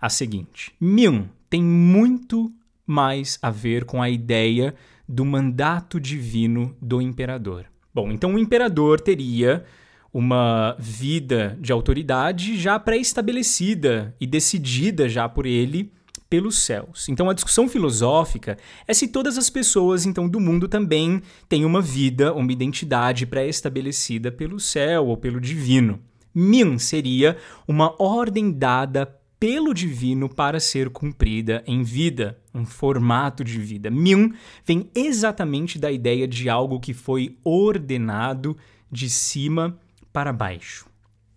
[0.00, 2.52] a seguinte: Myung tem muito
[2.86, 4.74] mais a ver com a ideia
[5.08, 7.66] do mandato divino do imperador.
[7.92, 9.64] Bom, então o imperador teria
[10.12, 15.92] uma vida de autoridade já pré-estabelecida e decidida já por ele
[16.28, 17.08] pelos céus.
[17.08, 21.82] Então a discussão filosófica é se todas as pessoas então do mundo também têm uma
[21.82, 26.00] vida, uma identidade pré-estabelecida pelo céu ou pelo divino.
[26.32, 29.06] Min seria uma ordem dada
[29.40, 33.90] pelo divino para ser cumprida em vida, um formato de vida.
[33.90, 34.32] Min
[34.64, 38.56] vem exatamente da ideia de algo que foi ordenado
[38.92, 39.76] de cima
[40.12, 40.86] para baixo.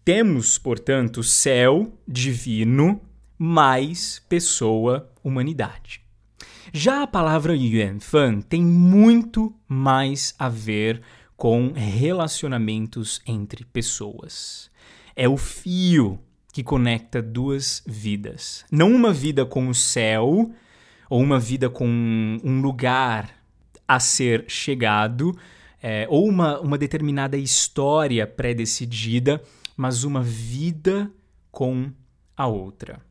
[0.03, 3.01] Temos, portanto, céu divino
[3.37, 6.01] mais pessoa, humanidade.
[6.71, 11.01] Já a palavra Yuanfan tem muito mais a ver
[11.35, 14.71] com relacionamentos entre pessoas.
[15.15, 16.19] É o fio
[16.51, 18.65] que conecta duas vidas.
[18.71, 20.51] Não uma vida com o céu
[21.09, 21.87] ou uma vida com
[22.43, 23.29] um lugar
[23.87, 25.37] a ser chegado,
[25.83, 29.43] é, ou uma, uma determinada história pré-decidida,
[29.75, 31.11] mas uma vida
[31.51, 31.91] com
[32.37, 33.01] a outra.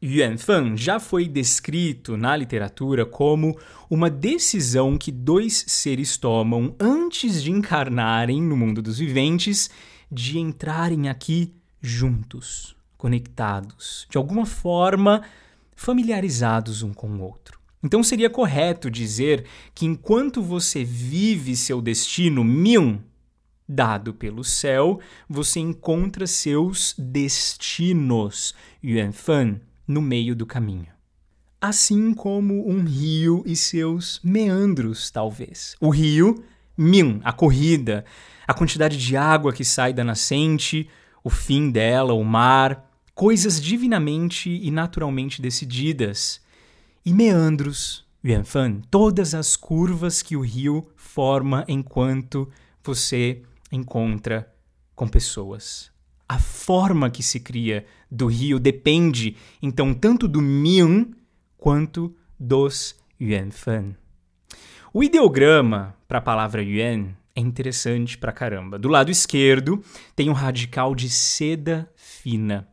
[0.00, 3.58] Yuanfan já foi descrito na literatura como
[3.90, 9.68] uma decisão que dois seres tomam antes de encarnarem no mundo dos viventes,
[10.10, 15.22] de entrarem aqui juntos, conectados, de alguma forma
[15.74, 17.61] familiarizados um com o outro.
[17.82, 23.00] Então seria correto dizer que enquanto você vive seu destino Myung,
[23.68, 28.54] dado pelo céu, você encontra seus destinos
[28.84, 30.88] Yuanfan no meio do caminho.
[31.60, 35.76] Assim como um rio e seus meandros, talvez.
[35.80, 36.44] O rio,
[36.76, 38.04] Min, a corrida,
[38.46, 40.88] a quantidade de água que sai da nascente,
[41.22, 46.40] o fim dela, o mar, coisas divinamente e naturalmente decididas.
[47.04, 52.48] E meandros, Yuanfan, todas as curvas que o rio forma enquanto
[52.82, 54.52] você encontra
[54.94, 55.92] com pessoas
[56.32, 61.08] a forma que se cria do rio depende, então, tanto do Mian
[61.58, 63.94] quanto dos Yuanfan.
[64.94, 68.78] O ideograma para a palavra Yuan é interessante pra caramba.
[68.78, 69.84] Do lado esquerdo
[70.16, 72.66] tem um radical de seda fina.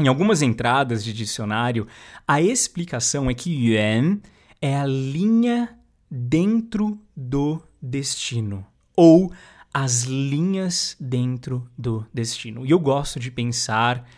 [0.00, 1.86] Em algumas entradas de dicionário,
[2.26, 4.20] a explicação é que yuan
[4.60, 5.76] é a linha
[6.10, 8.64] dentro do destino,
[8.96, 9.30] ou
[9.72, 12.64] as linhas dentro do destino.
[12.64, 14.08] E eu gosto de pensar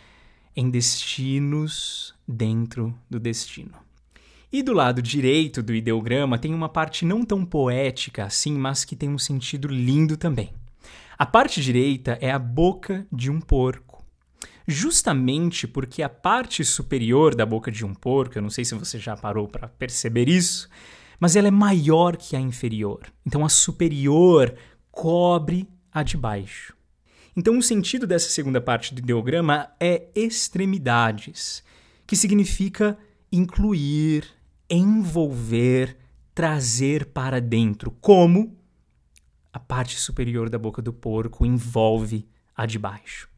[0.55, 3.73] em destinos dentro do destino.
[4.51, 8.95] E do lado direito do ideograma tem uma parte não tão poética assim, mas que
[8.95, 10.53] tem um sentido lindo também.
[11.17, 13.84] A parte direita é a boca de um porco.
[14.67, 18.97] Justamente porque a parte superior da boca de um porco, eu não sei se você
[18.97, 20.67] já parou para perceber isso,
[21.19, 23.01] mas ela é maior que a inferior.
[23.25, 24.55] Então a superior
[24.91, 26.75] cobre a de baixo.
[27.37, 31.63] Então o sentido dessa segunda parte do ideograma é extremidades,
[32.07, 32.97] que significa
[33.31, 34.25] incluir,
[34.69, 35.97] envolver,
[36.33, 38.57] trazer para dentro, como
[39.51, 43.29] a parte superior da boca do porco envolve a de baixo.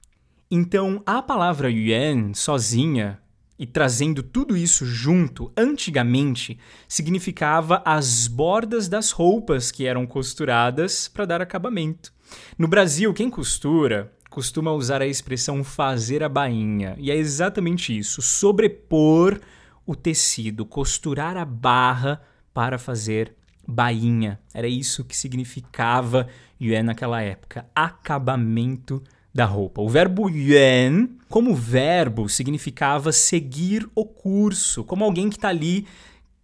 [0.50, 3.20] Então, a palavra yuan sozinha
[3.60, 11.26] e trazendo tudo isso junto, antigamente significava as bordas das roupas que eram costuradas para
[11.26, 12.14] dar acabamento.
[12.58, 18.22] No Brasil, quem costura costuma usar a expressão fazer a bainha, e é exatamente isso:
[18.22, 19.39] sobrepor
[19.86, 22.22] o tecido, costurar a barra
[22.54, 23.34] para fazer
[23.68, 24.39] bainha.
[24.54, 26.28] Era isso que significava
[26.62, 29.04] yuan naquela época, acabamento
[29.38, 29.84] da roupa.
[29.84, 35.86] O verbo yuan, como verbo, significava seguir o curso, como alguém que está ali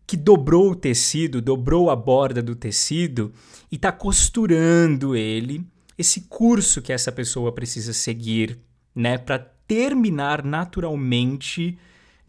[0.06, 3.34] que dobrou o tecido, dobrou a borda do tecido
[3.72, 5.66] e está costurando ele,
[5.98, 8.60] esse curso que essa pessoa precisa seguir,
[8.94, 11.76] né, para terminar naturalmente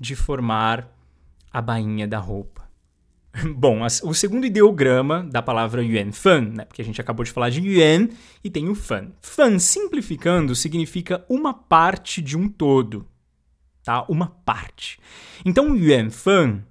[0.01, 0.91] de formar
[1.53, 2.64] a bainha da roupa.
[3.57, 6.65] Bom, o segundo ideograma da palavra yuan fan, né?
[6.65, 8.09] Porque a gente acabou de falar de yuan
[8.43, 9.13] e tem o fan.
[9.21, 13.07] Fan, simplificando, significa uma parte de um todo,
[13.83, 14.05] tá?
[14.09, 14.99] Uma parte.
[15.45, 16.63] Então, yuan fan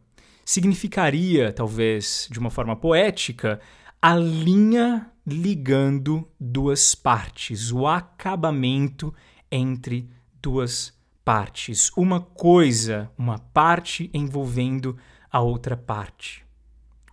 [0.45, 3.59] significaria, talvez de uma forma poética,
[4.01, 9.13] a linha ligando duas partes, o acabamento
[9.51, 10.09] entre
[10.41, 10.93] duas
[11.23, 14.97] partes, uma coisa, uma parte envolvendo
[15.31, 16.43] a outra parte,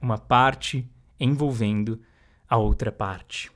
[0.00, 0.88] uma parte
[1.18, 2.00] envolvendo
[2.48, 3.50] a outra parte.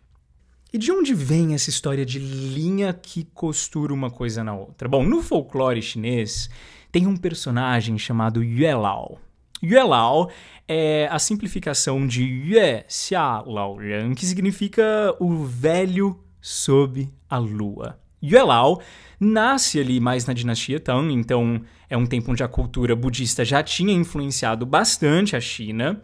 [0.72, 4.88] E de onde vem essa história de linha que costura uma coisa na outra?
[4.88, 6.50] Bom, no folclore chinês
[6.90, 9.20] tem um personagem chamado Yue Lao.
[9.62, 10.30] Yue Lao
[10.66, 17.98] é a simplificação de Yue Xia Lao Ren, que significa o velho sob a lua.
[18.22, 18.80] Yue Lao
[19.18, 23.62] nasce ali mais na dinastia Tang, então é um tempo onde a cultura budista já
[23.62, 26.02] tinha influenciado bastante a China,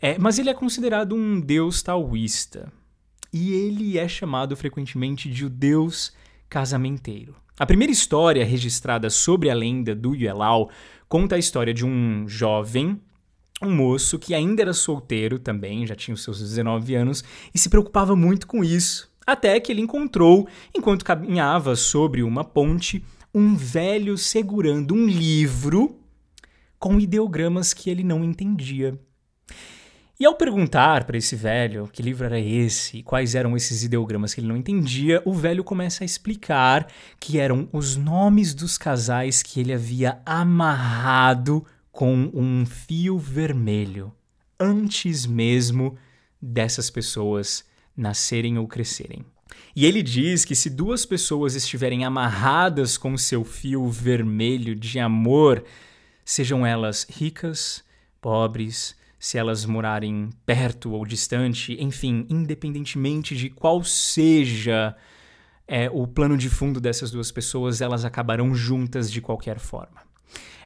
[0.00, 2.72] é, mas ele é considerado um deus taoísta.
[3.32, 6.12] E ele é chamado frequentemente de o deus
[6.48, 7.34] casamenteiro.
[7.58, 10.70] A primeira história registrada sobre a lenda do Yue Lao
[11.08, 13.00] conta a história de um jovem
[13.62, 17.24] um moço que ainda era solteiro também, já tinha os seus 19 anos,
[17.54, 19.10] e se preocupava muito com isso.
[19.26, 23.02] Até que ele encontrou, enquanto caminhava sobre uma ponte,
[23.34, 25.98] um velho segurando um livro
[26.78, 28.98] com ideogramas que ele não entendia.
[30.18, 34.32] E ao perguntar para esse velho que livro era esse e quais eram esses ideogramas
[34.32, 36.86] que ele não entendia, o velho começa a explicar
[37.20, 44.10] que eram os nomes dos casais que ele havia amarrado com um fio vermelho
[44.58, 45.98] antes mesmo
[46.40, 47.62] dessas pessoas
[47.94, 49.22] nascerem ou crescerem.
[49.74, 55.62] E ele diz que se duas pessoas estiverem amarradas com seu fio vermelho de amor,
[56.24, 57.84] sejam elas ricas,
[58.18, 64.94] pobres, se elas morarem perto ou distante, enfim, independentemente de qual seja
[65.66, 70.06] é, o plano de fundo dessas duas pessoas, elas acabarão juntas de qualquer forma.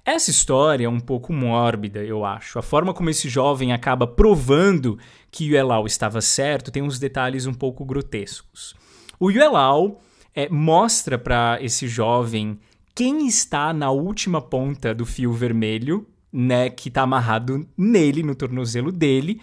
[0.04, 2.58] Essa história é um pouco mórbida, eu acho.
[2.58, 4.98] A forma como esse jovem acaba provando
[5.30, 8.74] que Yuelau estava certo tem uns detalhes um pouco grotescos.
[9.18, 10.00] O Yuelau
[10.34, 12.58] é, mostra para esse jovem
[12.94, 18.92] quem está na última ponta do fio vermelho, né, que está amarrado nele, no tornozelo
[18.92, 19.40] dele,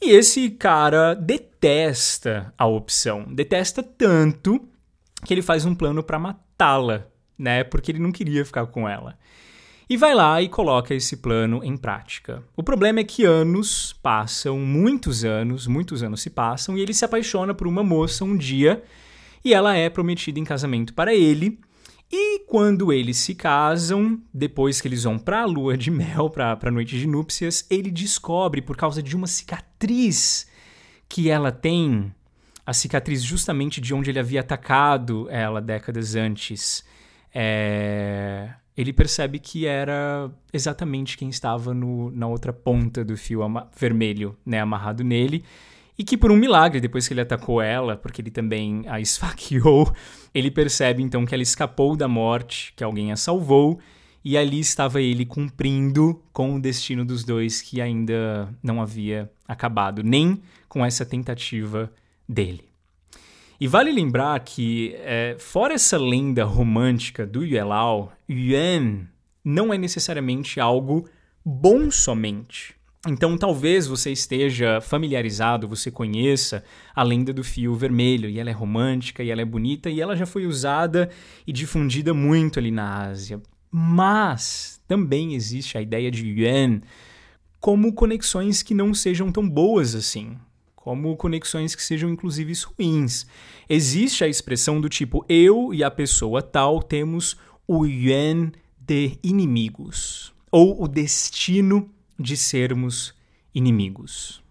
[0.00, 4.68] e esse cara detesta a opção, detesta tanto
[5.24, 9.18] que ele faz um plano para matá-la, né, porque ele não queria ficar com ela
[9.88, 12.42] e vai lá e coloca esse plano em prática.
[12.54, 17.04] O problema é que anos passam, muitos anos, muitos anos se passam, e ele se
[17.04, 18.82] apaixona por uma moça um dia
[19.44, 21.58] e ela é prometida em casamento para ele.
[22.10, 26.58] E quando eles se casam, depois que eles vão para a lua de mel, para
[26.60, 30.48] a noite de núpcias, ele descobre, por causa de uma cicatriz
[31.06, 32.12] que ela tem,
[32.64, 36.82] a cicatriz justamente de onde ele havia atacado ela décadas antes,
[37.34, 43.40] é, ele percebe que era exatamente quem estava no, na outra ponta do fio
[43.76, 45.44] vermelho, né, amarrado nele,
[45.98, 49.92] e que por um milagre, depois que ele atacou ela, porque ele também a esfaqueou,
[50.32, 53.80] ele percebe então que ela escapou da morte, que alguém a salvou,
[54.24, 60.02] e ali estava ele cumprindo com o destino dos dois que ainda não havia acabado,
[60.02, 61.92] nem com essa tentativa
[62.28, 62.68] dele.
[63.60, 69.08] E vale lembrar que, é, fora essa lenda romântica do Yuelao, Yuan
[69.44, 71.08] não é necessariamente algo
[71.44, 72.77] bom somente.
[73.06, 78.52] Então, talvez você esteja familiarizado, você conheça a lenda do fio vermelho, e ela é
[78.52, 81.08] romântica, e ela é bonita, e ela já foi usada
[81.46, 83.40] e difundida muito ali na Ásia.
[83.70, 86.80] Mas também existe a ideia de Yuan
[87.60, 90.36] como conexões que não sejam tão boas assim
[90.88, 93.26] como conexões que sejam inclusive ruins.
[93.68, 97.36] Existe a expressão do tipo eu e a pessoa tal temos
[97.66, 103.14] o yuan de inimigos, ou o destino de sermos
[103.54, 104.42] inimigos.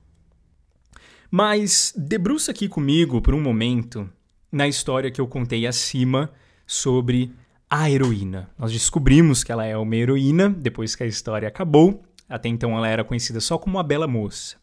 [1.29, 4.09] Mas debruça aqui comigo por um momento
[4.51, 6.31] na história que eu contei acima
[6.65, 7.33] sobre
[7.69, 8.49] a heroína.
[8.57, 12.03] Nós descobrimos que ela é uma heroína depois que a história acabou.
[12.29, 14.55] Até então ela era conhecida só como a bela moça.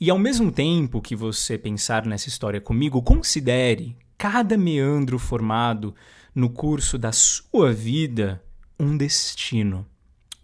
[0.00, 5.94] E ao mesmo tempo que você pensar nessa história comigo, considere cada meandro formado
[6.34, 8.42] no curso da sua vida
[8.78, 9.86] um destino,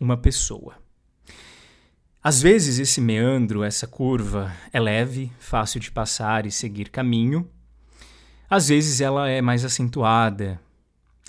[0.00, 0.81] uma pessoa.
[2.24, 7.50] Às vezes esse meandro, essa curva, é leve, fácil de passar e seguir caminho.
[8.48, 10.60] Às vezes ela é mais acentuada.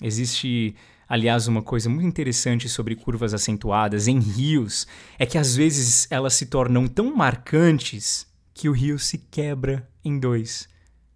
[0.01, 0.75] Existe
[1.07, 4.87] Aliás, uma coisa muito interessante sobre curvas acentuadas em rios
[5.19, 10.17] é que às vezes elas se tornam tão marcantes que o rio se quebra em
[10.17, 10.67] dois,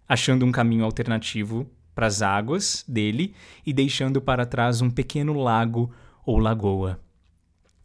[0.08, 3.34] achando um caminho alternativo para as águas dele
[3.66, 5.92] e deixando para trás um pequeno lago
[6.24, 7.00] ou lagoa.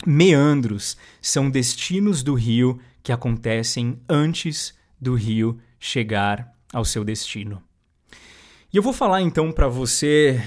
[0.06, 7.62] Meandros são destinos do rio que acontecem antes do rio chegar ao seu destino.
[8.72, 10.41] E eu vou falar então para você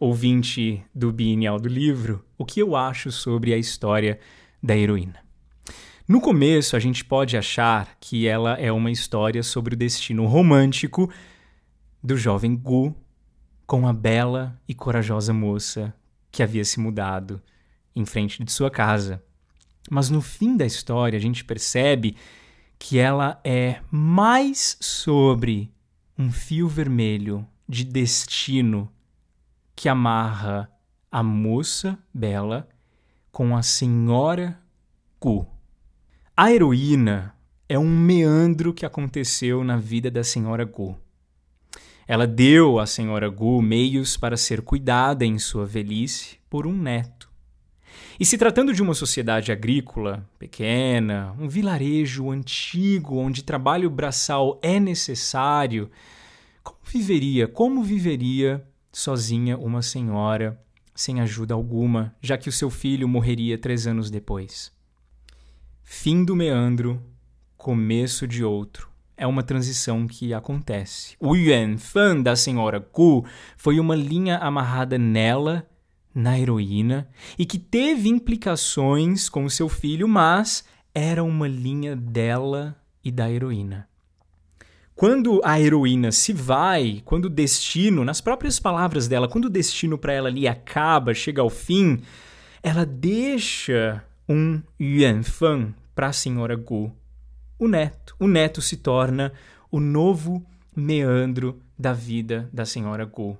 [0.00, 4.18] ouvinte do Bienal do Livro, o que eu acho sobre a história
[4.62, 5.16] da heroína.
[6.06, 11.10] No começo, a gente pode achar que ela é uma história sobre o destino romântico
[12.02, 12.94] do jovem Gu
[13.66, 15.92] com a bela e corajosa moça
[16.32, 17.42] que havia se mudado
[17.94, 19.22] em frente de sua casa.
[19.90, 22.16] Mas no fim da história, a gente percebe
[22.78, 25.72] que ela é mais sobre
[26.18, 28.90] um fio vermelho de destino
[29.74, 30.70] que amarra
[31.10, 32.68] a moça bela
[33.30, 34.58] com a senhora
[35.20, 35.46] Gu.
[36.36, 37.34] A heroína
[37.68, 40.96] é um meandro que aconteceu na vida da senhora Gu.
[42.06, 47.17] Ela deu à senhora Gu meios para ser cuidada em sua velhice por um neto.
[48.20, 54.80] E se tratando de uma sociedade agrícola pequena, um vilarejo antigo onde trabalho braçal é
[54.80, 55.88] necessário,
[56.64, 60.60] como viveria, como viveria sozinha uma senhora,
[60.96, 64.72] sem ajuda alguma, já que o seu filho morreria três anos depois.
[65.84, 67.00] Fim do meandro,
[67.56, 68.90] começo de outro.
[69.16, 71.14] É uma transição que acontece.
[71.20, 73.24] O Yuan Fan da senhora Ku
[73.56, 75.68] foi uma linha amarrada nela,
[76.18, 77.08] na heroína,
[77.38, 83.88] e que teve implicações com seu filho, mas era uma linha dela e da heroína.
[84.96, 89.96] Quando a heroína se vai, quando o destino, nas próprias palavras dela, quando o destino
[89.96, 92.00] para ela ali acaba, chega ao fim,
[92.64, 96.92] ela deixa um Yuanfang para a senhora Gu,
[97.60, 98.16] o neto.
[98.18, 99.32] O neto se torna
[99.70, 100.44] o novo
[100.74, 103.38] meandro da vida da senhora Gu.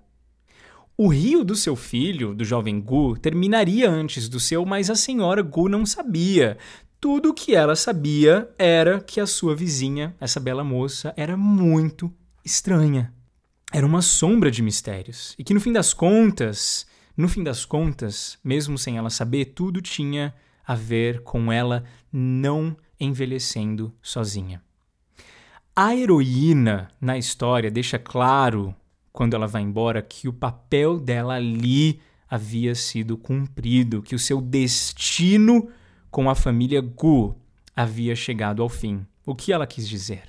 [1.01, 5.43] O rio do seu filho, do jovem Gu, terminaria antes do seu, mas a senhora
[5.43, 6.59] Gu não sabia.
[7.01, 12.13] Tudo o que ela sabia era que a sua vizinha, essa bela moça, era muito
[12.45, 13.15] estranha.
[13.73, 15.37] Era uma sombra de mistérios.
[15.39, 16.85] E que no fim das contas,
[17.17, 20.35] no fim das contas, mesmo sem ela saber, tudo tinha
[20.67, 24.61] a ver com ela não envelhecendo sozinha.
[25.77, 28.75] A heroína na história deixa claro,
[29.19, 31.99] quando ela vai embora, que o papel dela ali
[32.31, 35.69] havia sido cumprido, que o seu destino
[36.09, 37.37] com a família Gu
[37.75, 39.05] havia chegado ao fim.
[39.27, 40.23] O que ela quis dizer?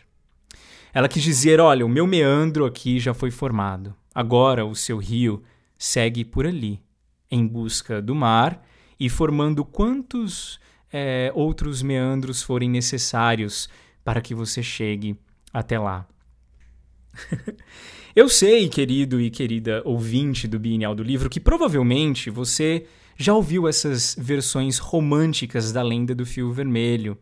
[0.92, 3.94] Ela quis dizer: olha, o meu meandro aqui já foi formado.
[4.12, 5.44] Agora o seu rio
[5.78, 6.82] segue por ali,
[7.30, 8.60] em busca do mar
[9.00, 10.60] e formando quantos
[10.92, 13.70] é, outros meandros forem necessários
[14.04, 15.16] para que você chegue
[15.54, 16.08] até lá.
[18.16, 22.86] Eu sei, querido e querida ouvinte do Bienal do Livro, que provavelmente você
[23.16, 27.16] já ouviu essas versões românticas da lenda do fio vermelho.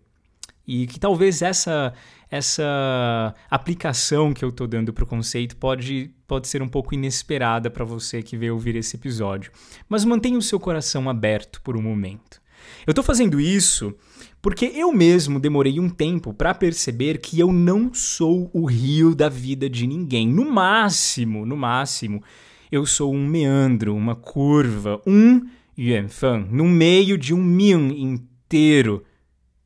[0.66, 1.94] E que talvez essa
[2.30, 7.70] essa aplicação que eu estou dando para o conceito pode, pode ser um pouco inesperada
[7.70, 9.52] para você que veio ouvir esse episódio.
[9.88, 12.42] Mas mantenha o seu coração aberto por um momento.
[12.86, 13.94] Eu estou fazendo isso
[14.42, 19.30] porque eu mesmo demorei um tempo para perceber que eu não sou o rio da
[19.30, 20.28] vida de ninguém.
[20.28, 22.24] No máximo, no máximo,
[22.72, 25.46] eu sou um meandro, uma curva, um
[25.78, 29.04] yuanfang, no meio de um mian inteiro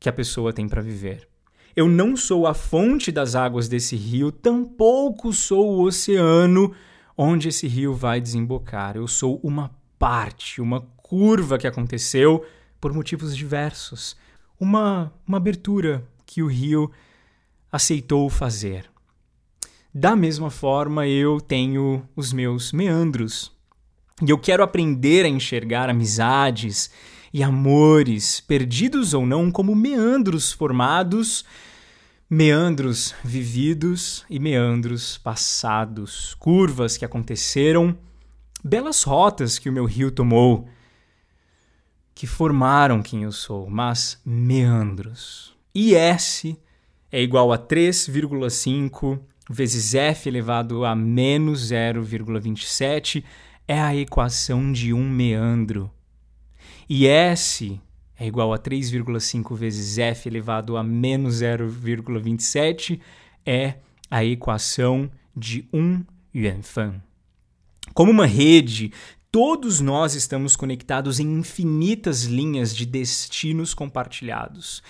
[0.00, 1.28] que a pessoa tem para viver.
[1.74, 6.72] Eu não sou a fonte das águas desse rio, tampouco sou o oceano
[7.16, 8.96] onde esse rio vai desembocar.
[8.96, 12.44] Eu sou uma parte, uma curva que aconteceu
[12.82, 14.16] por motivos diversos.
[14.58, 16.90] Uma, uma abertura que o rio
[17.70, 18.90] aceitou fazer.
[19.94, 23.52] Da mesma forma, eu tenho os meus meandros.
[24.20, 26.90] E eu quero aprender a enxergar amizades
[27.32, 31.44] e amores, perdidos ou não, como meandros formados,
[32.28, 37.96] meandros vividos e meandros passados, curvas que aconteceram,
[38.64, 40.68] belas rotas que o meu rio tomou,
[42.22, 45.52] que formaram quem eu sou, mas meandros.
[45.74, 46.56] E S
[47.10, 49.18] é igual a 3,5
[49.50, 53.24] vezes f elevado a menos 0,27
[53.66, 55.90] é a equação de um meandro.
[56.88, 57.80] E S
[58.16, 63.00] é igual a 3,5 vezes f elevado a menos 0,27
[63.44, 63.74] é
[64.08, 67.02] a equação de um yuanfang.
[67.92, 68.92] Como uma rede,
[69.32, 74.82] todos nós estamos conectados em infinitas linhas de destinos compartilhados.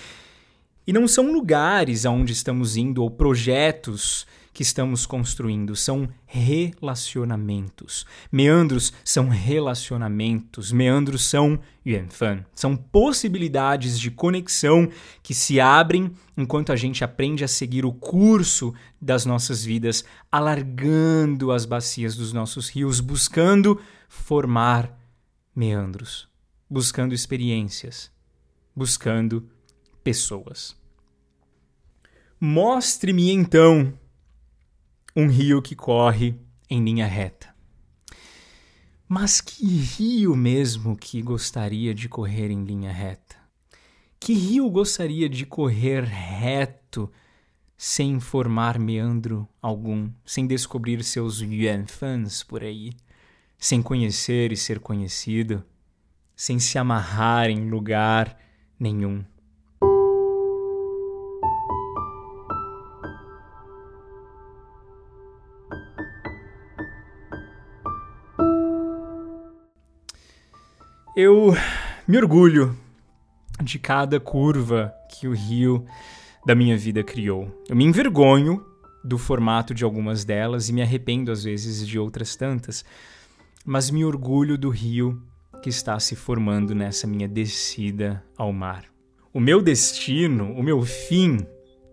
[0.84, 8.04] E não são lugares aonde estamos indo ou projetos que estamos construindo, são relacionamentos.
[8.30, 14.90] Meandros são relacionamentos, meandros são yuanfan, são possibilidades de conexão
[15.22, 21.50] que se abrem enquanto a gente aprende a seguir o curso das nossas vidas, alargando
[21.50, 23.80] as bacias dos nossos rios, buscando
[24.12, 24.94] formar
[25.56, 26.28] meandros,
[26.68, 28.12] buscando experiências,
[28.76, 29.48] buscando
[30.04, 30.76] pessoas.
[32.38, 33.98] Mostre-me então
[35.16, 36.38] um rio que corre
[36.68, 37.54] em linha reta.
[39.08, 43.36] Mas que rio mesmo que gostaria de correr em linha reta?
[44.20, 47.10] Que rio gostaria de correr reto,
[47.78, 52.92] sem formar meandro algum, sem descobrir seus yuanfans por aí,
[53.62, 55.62] sem conhecer e ser conhecido,
[56.34, 58.36] sem se amarrar em lugar
[58.76, 59.24] nenhum?
[71.16, 71.54] Eu
[72.08, 72.76] me orgulho
[73.62, 75.86] de cada curva que o rio
[76.44, 77.62] da minha vida criou.
[77.68, 78.66] Eu me envergonho
[79.04, 82.84] do formato de algumas delas e me arrependo às vezes de outras tantas,
[83.64, 85.22] mas me orgulho do rio
[85.62, 88.84] que está se formando nessa minha descida ao mar.
[89.32, 91.38] O meu destino, o meu fim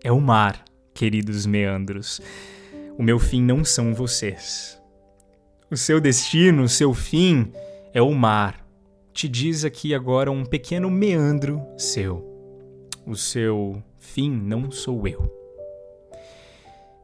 [0.02, 2.20] é o mar, queridos meandros.
[2.98, 4.80] O meu fim não são vocês.
[5.70, 7.52] O seu destino, o seu fim
[7.94, 8.60] é o mar
[9.12, 12.26] te diz aqui agora um pequeno meandro seu.
[13.06, 15.30] O seu fim não sou eu.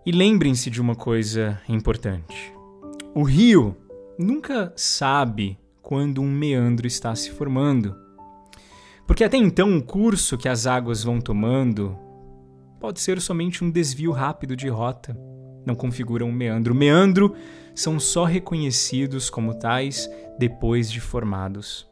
[0.04, 2.52] E lembrem-se de uma coisa importante:
[3.14, 3.76] o rio
[4.18, 7.96] nunca sabe quando um meandro está se formando.
[9.06, 11.96] Porque até então o curso que as águas vão tomando
[12.80, 15.16] pode ser somente um desvio rápido de rota,
[15.64, 16.74] não configura um meandro.
[16.74, 17.34] Meandro
[17.74, 21.88] são só reconhecidos como tais depois de formados.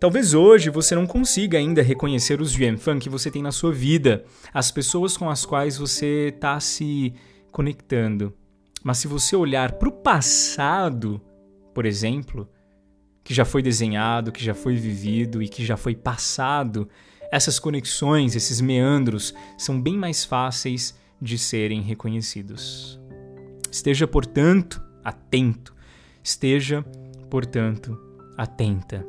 [0.00, 4.24] Talvez hoje você não consiga ainda reconhecer os Yuanfan que você tem na sua vida,
[4.54, 7.12] as pessoas com as quais você está se
[7.50, 8.32] conectando.
[8.82, 11.20] Mas se você olhar para o passado,
[11.78, 12.50] por exemplo,
[13.22, 16.88] que já foi desenhado, que já foi vivido e que já foi passado,
[17.30, 23.00] essas conexões, esses meandros, são bem mais fáceis de serem reconhecidos.
[23.70, 25.72] Esteja, portanto, atento.
[26.20, 26.82] Esteja,
[27.30, 27.96] portanto,
[28.36, 29.06] atenta.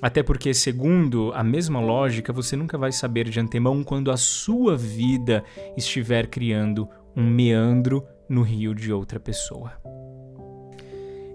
[0.00, 4.78] Até porque, segundo a mesma lógica, você nunca vai saber de antemão quando a sua
[4.78, 5.44] vida
[5.76, 9.72] estiver criando um meandro no rio de outra pessoa.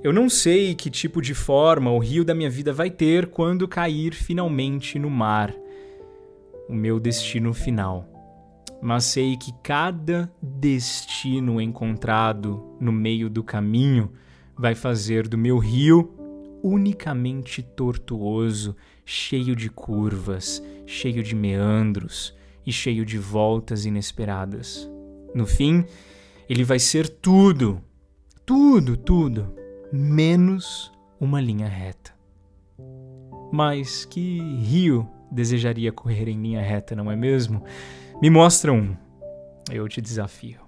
[0.04, 3.68] Eu não sei que tipo de forma o rio da minha vida vai ter quando
[3.68, 5.54] cair finalmente no mar,
[6.70, 8.06] o meu destino final.
[8.80, 14.12] mas sei que cada destino encontrado no meio do caminho
[14.56, 16.14] vai fazer do meu rio
[16.62, 22.36] unicamente tortuoso, cheio de curvas, cheio de meandros
[22.66, 24.88] e cheio de voltas inesperadas.
[25.34, 25.84] No fim,
[26.48, 27.82] ele vai ser tudo,
[28.46, 29.57] tudo, tudo,
[29.92, 32.14] menos uma linha reta.
[33.52, 37.64] Mas que rio desejaria correr em linha reta, não é mesmo?
[38.22, 38.96] Me mostra um.
[39.72, 40.67] Eu te desafio.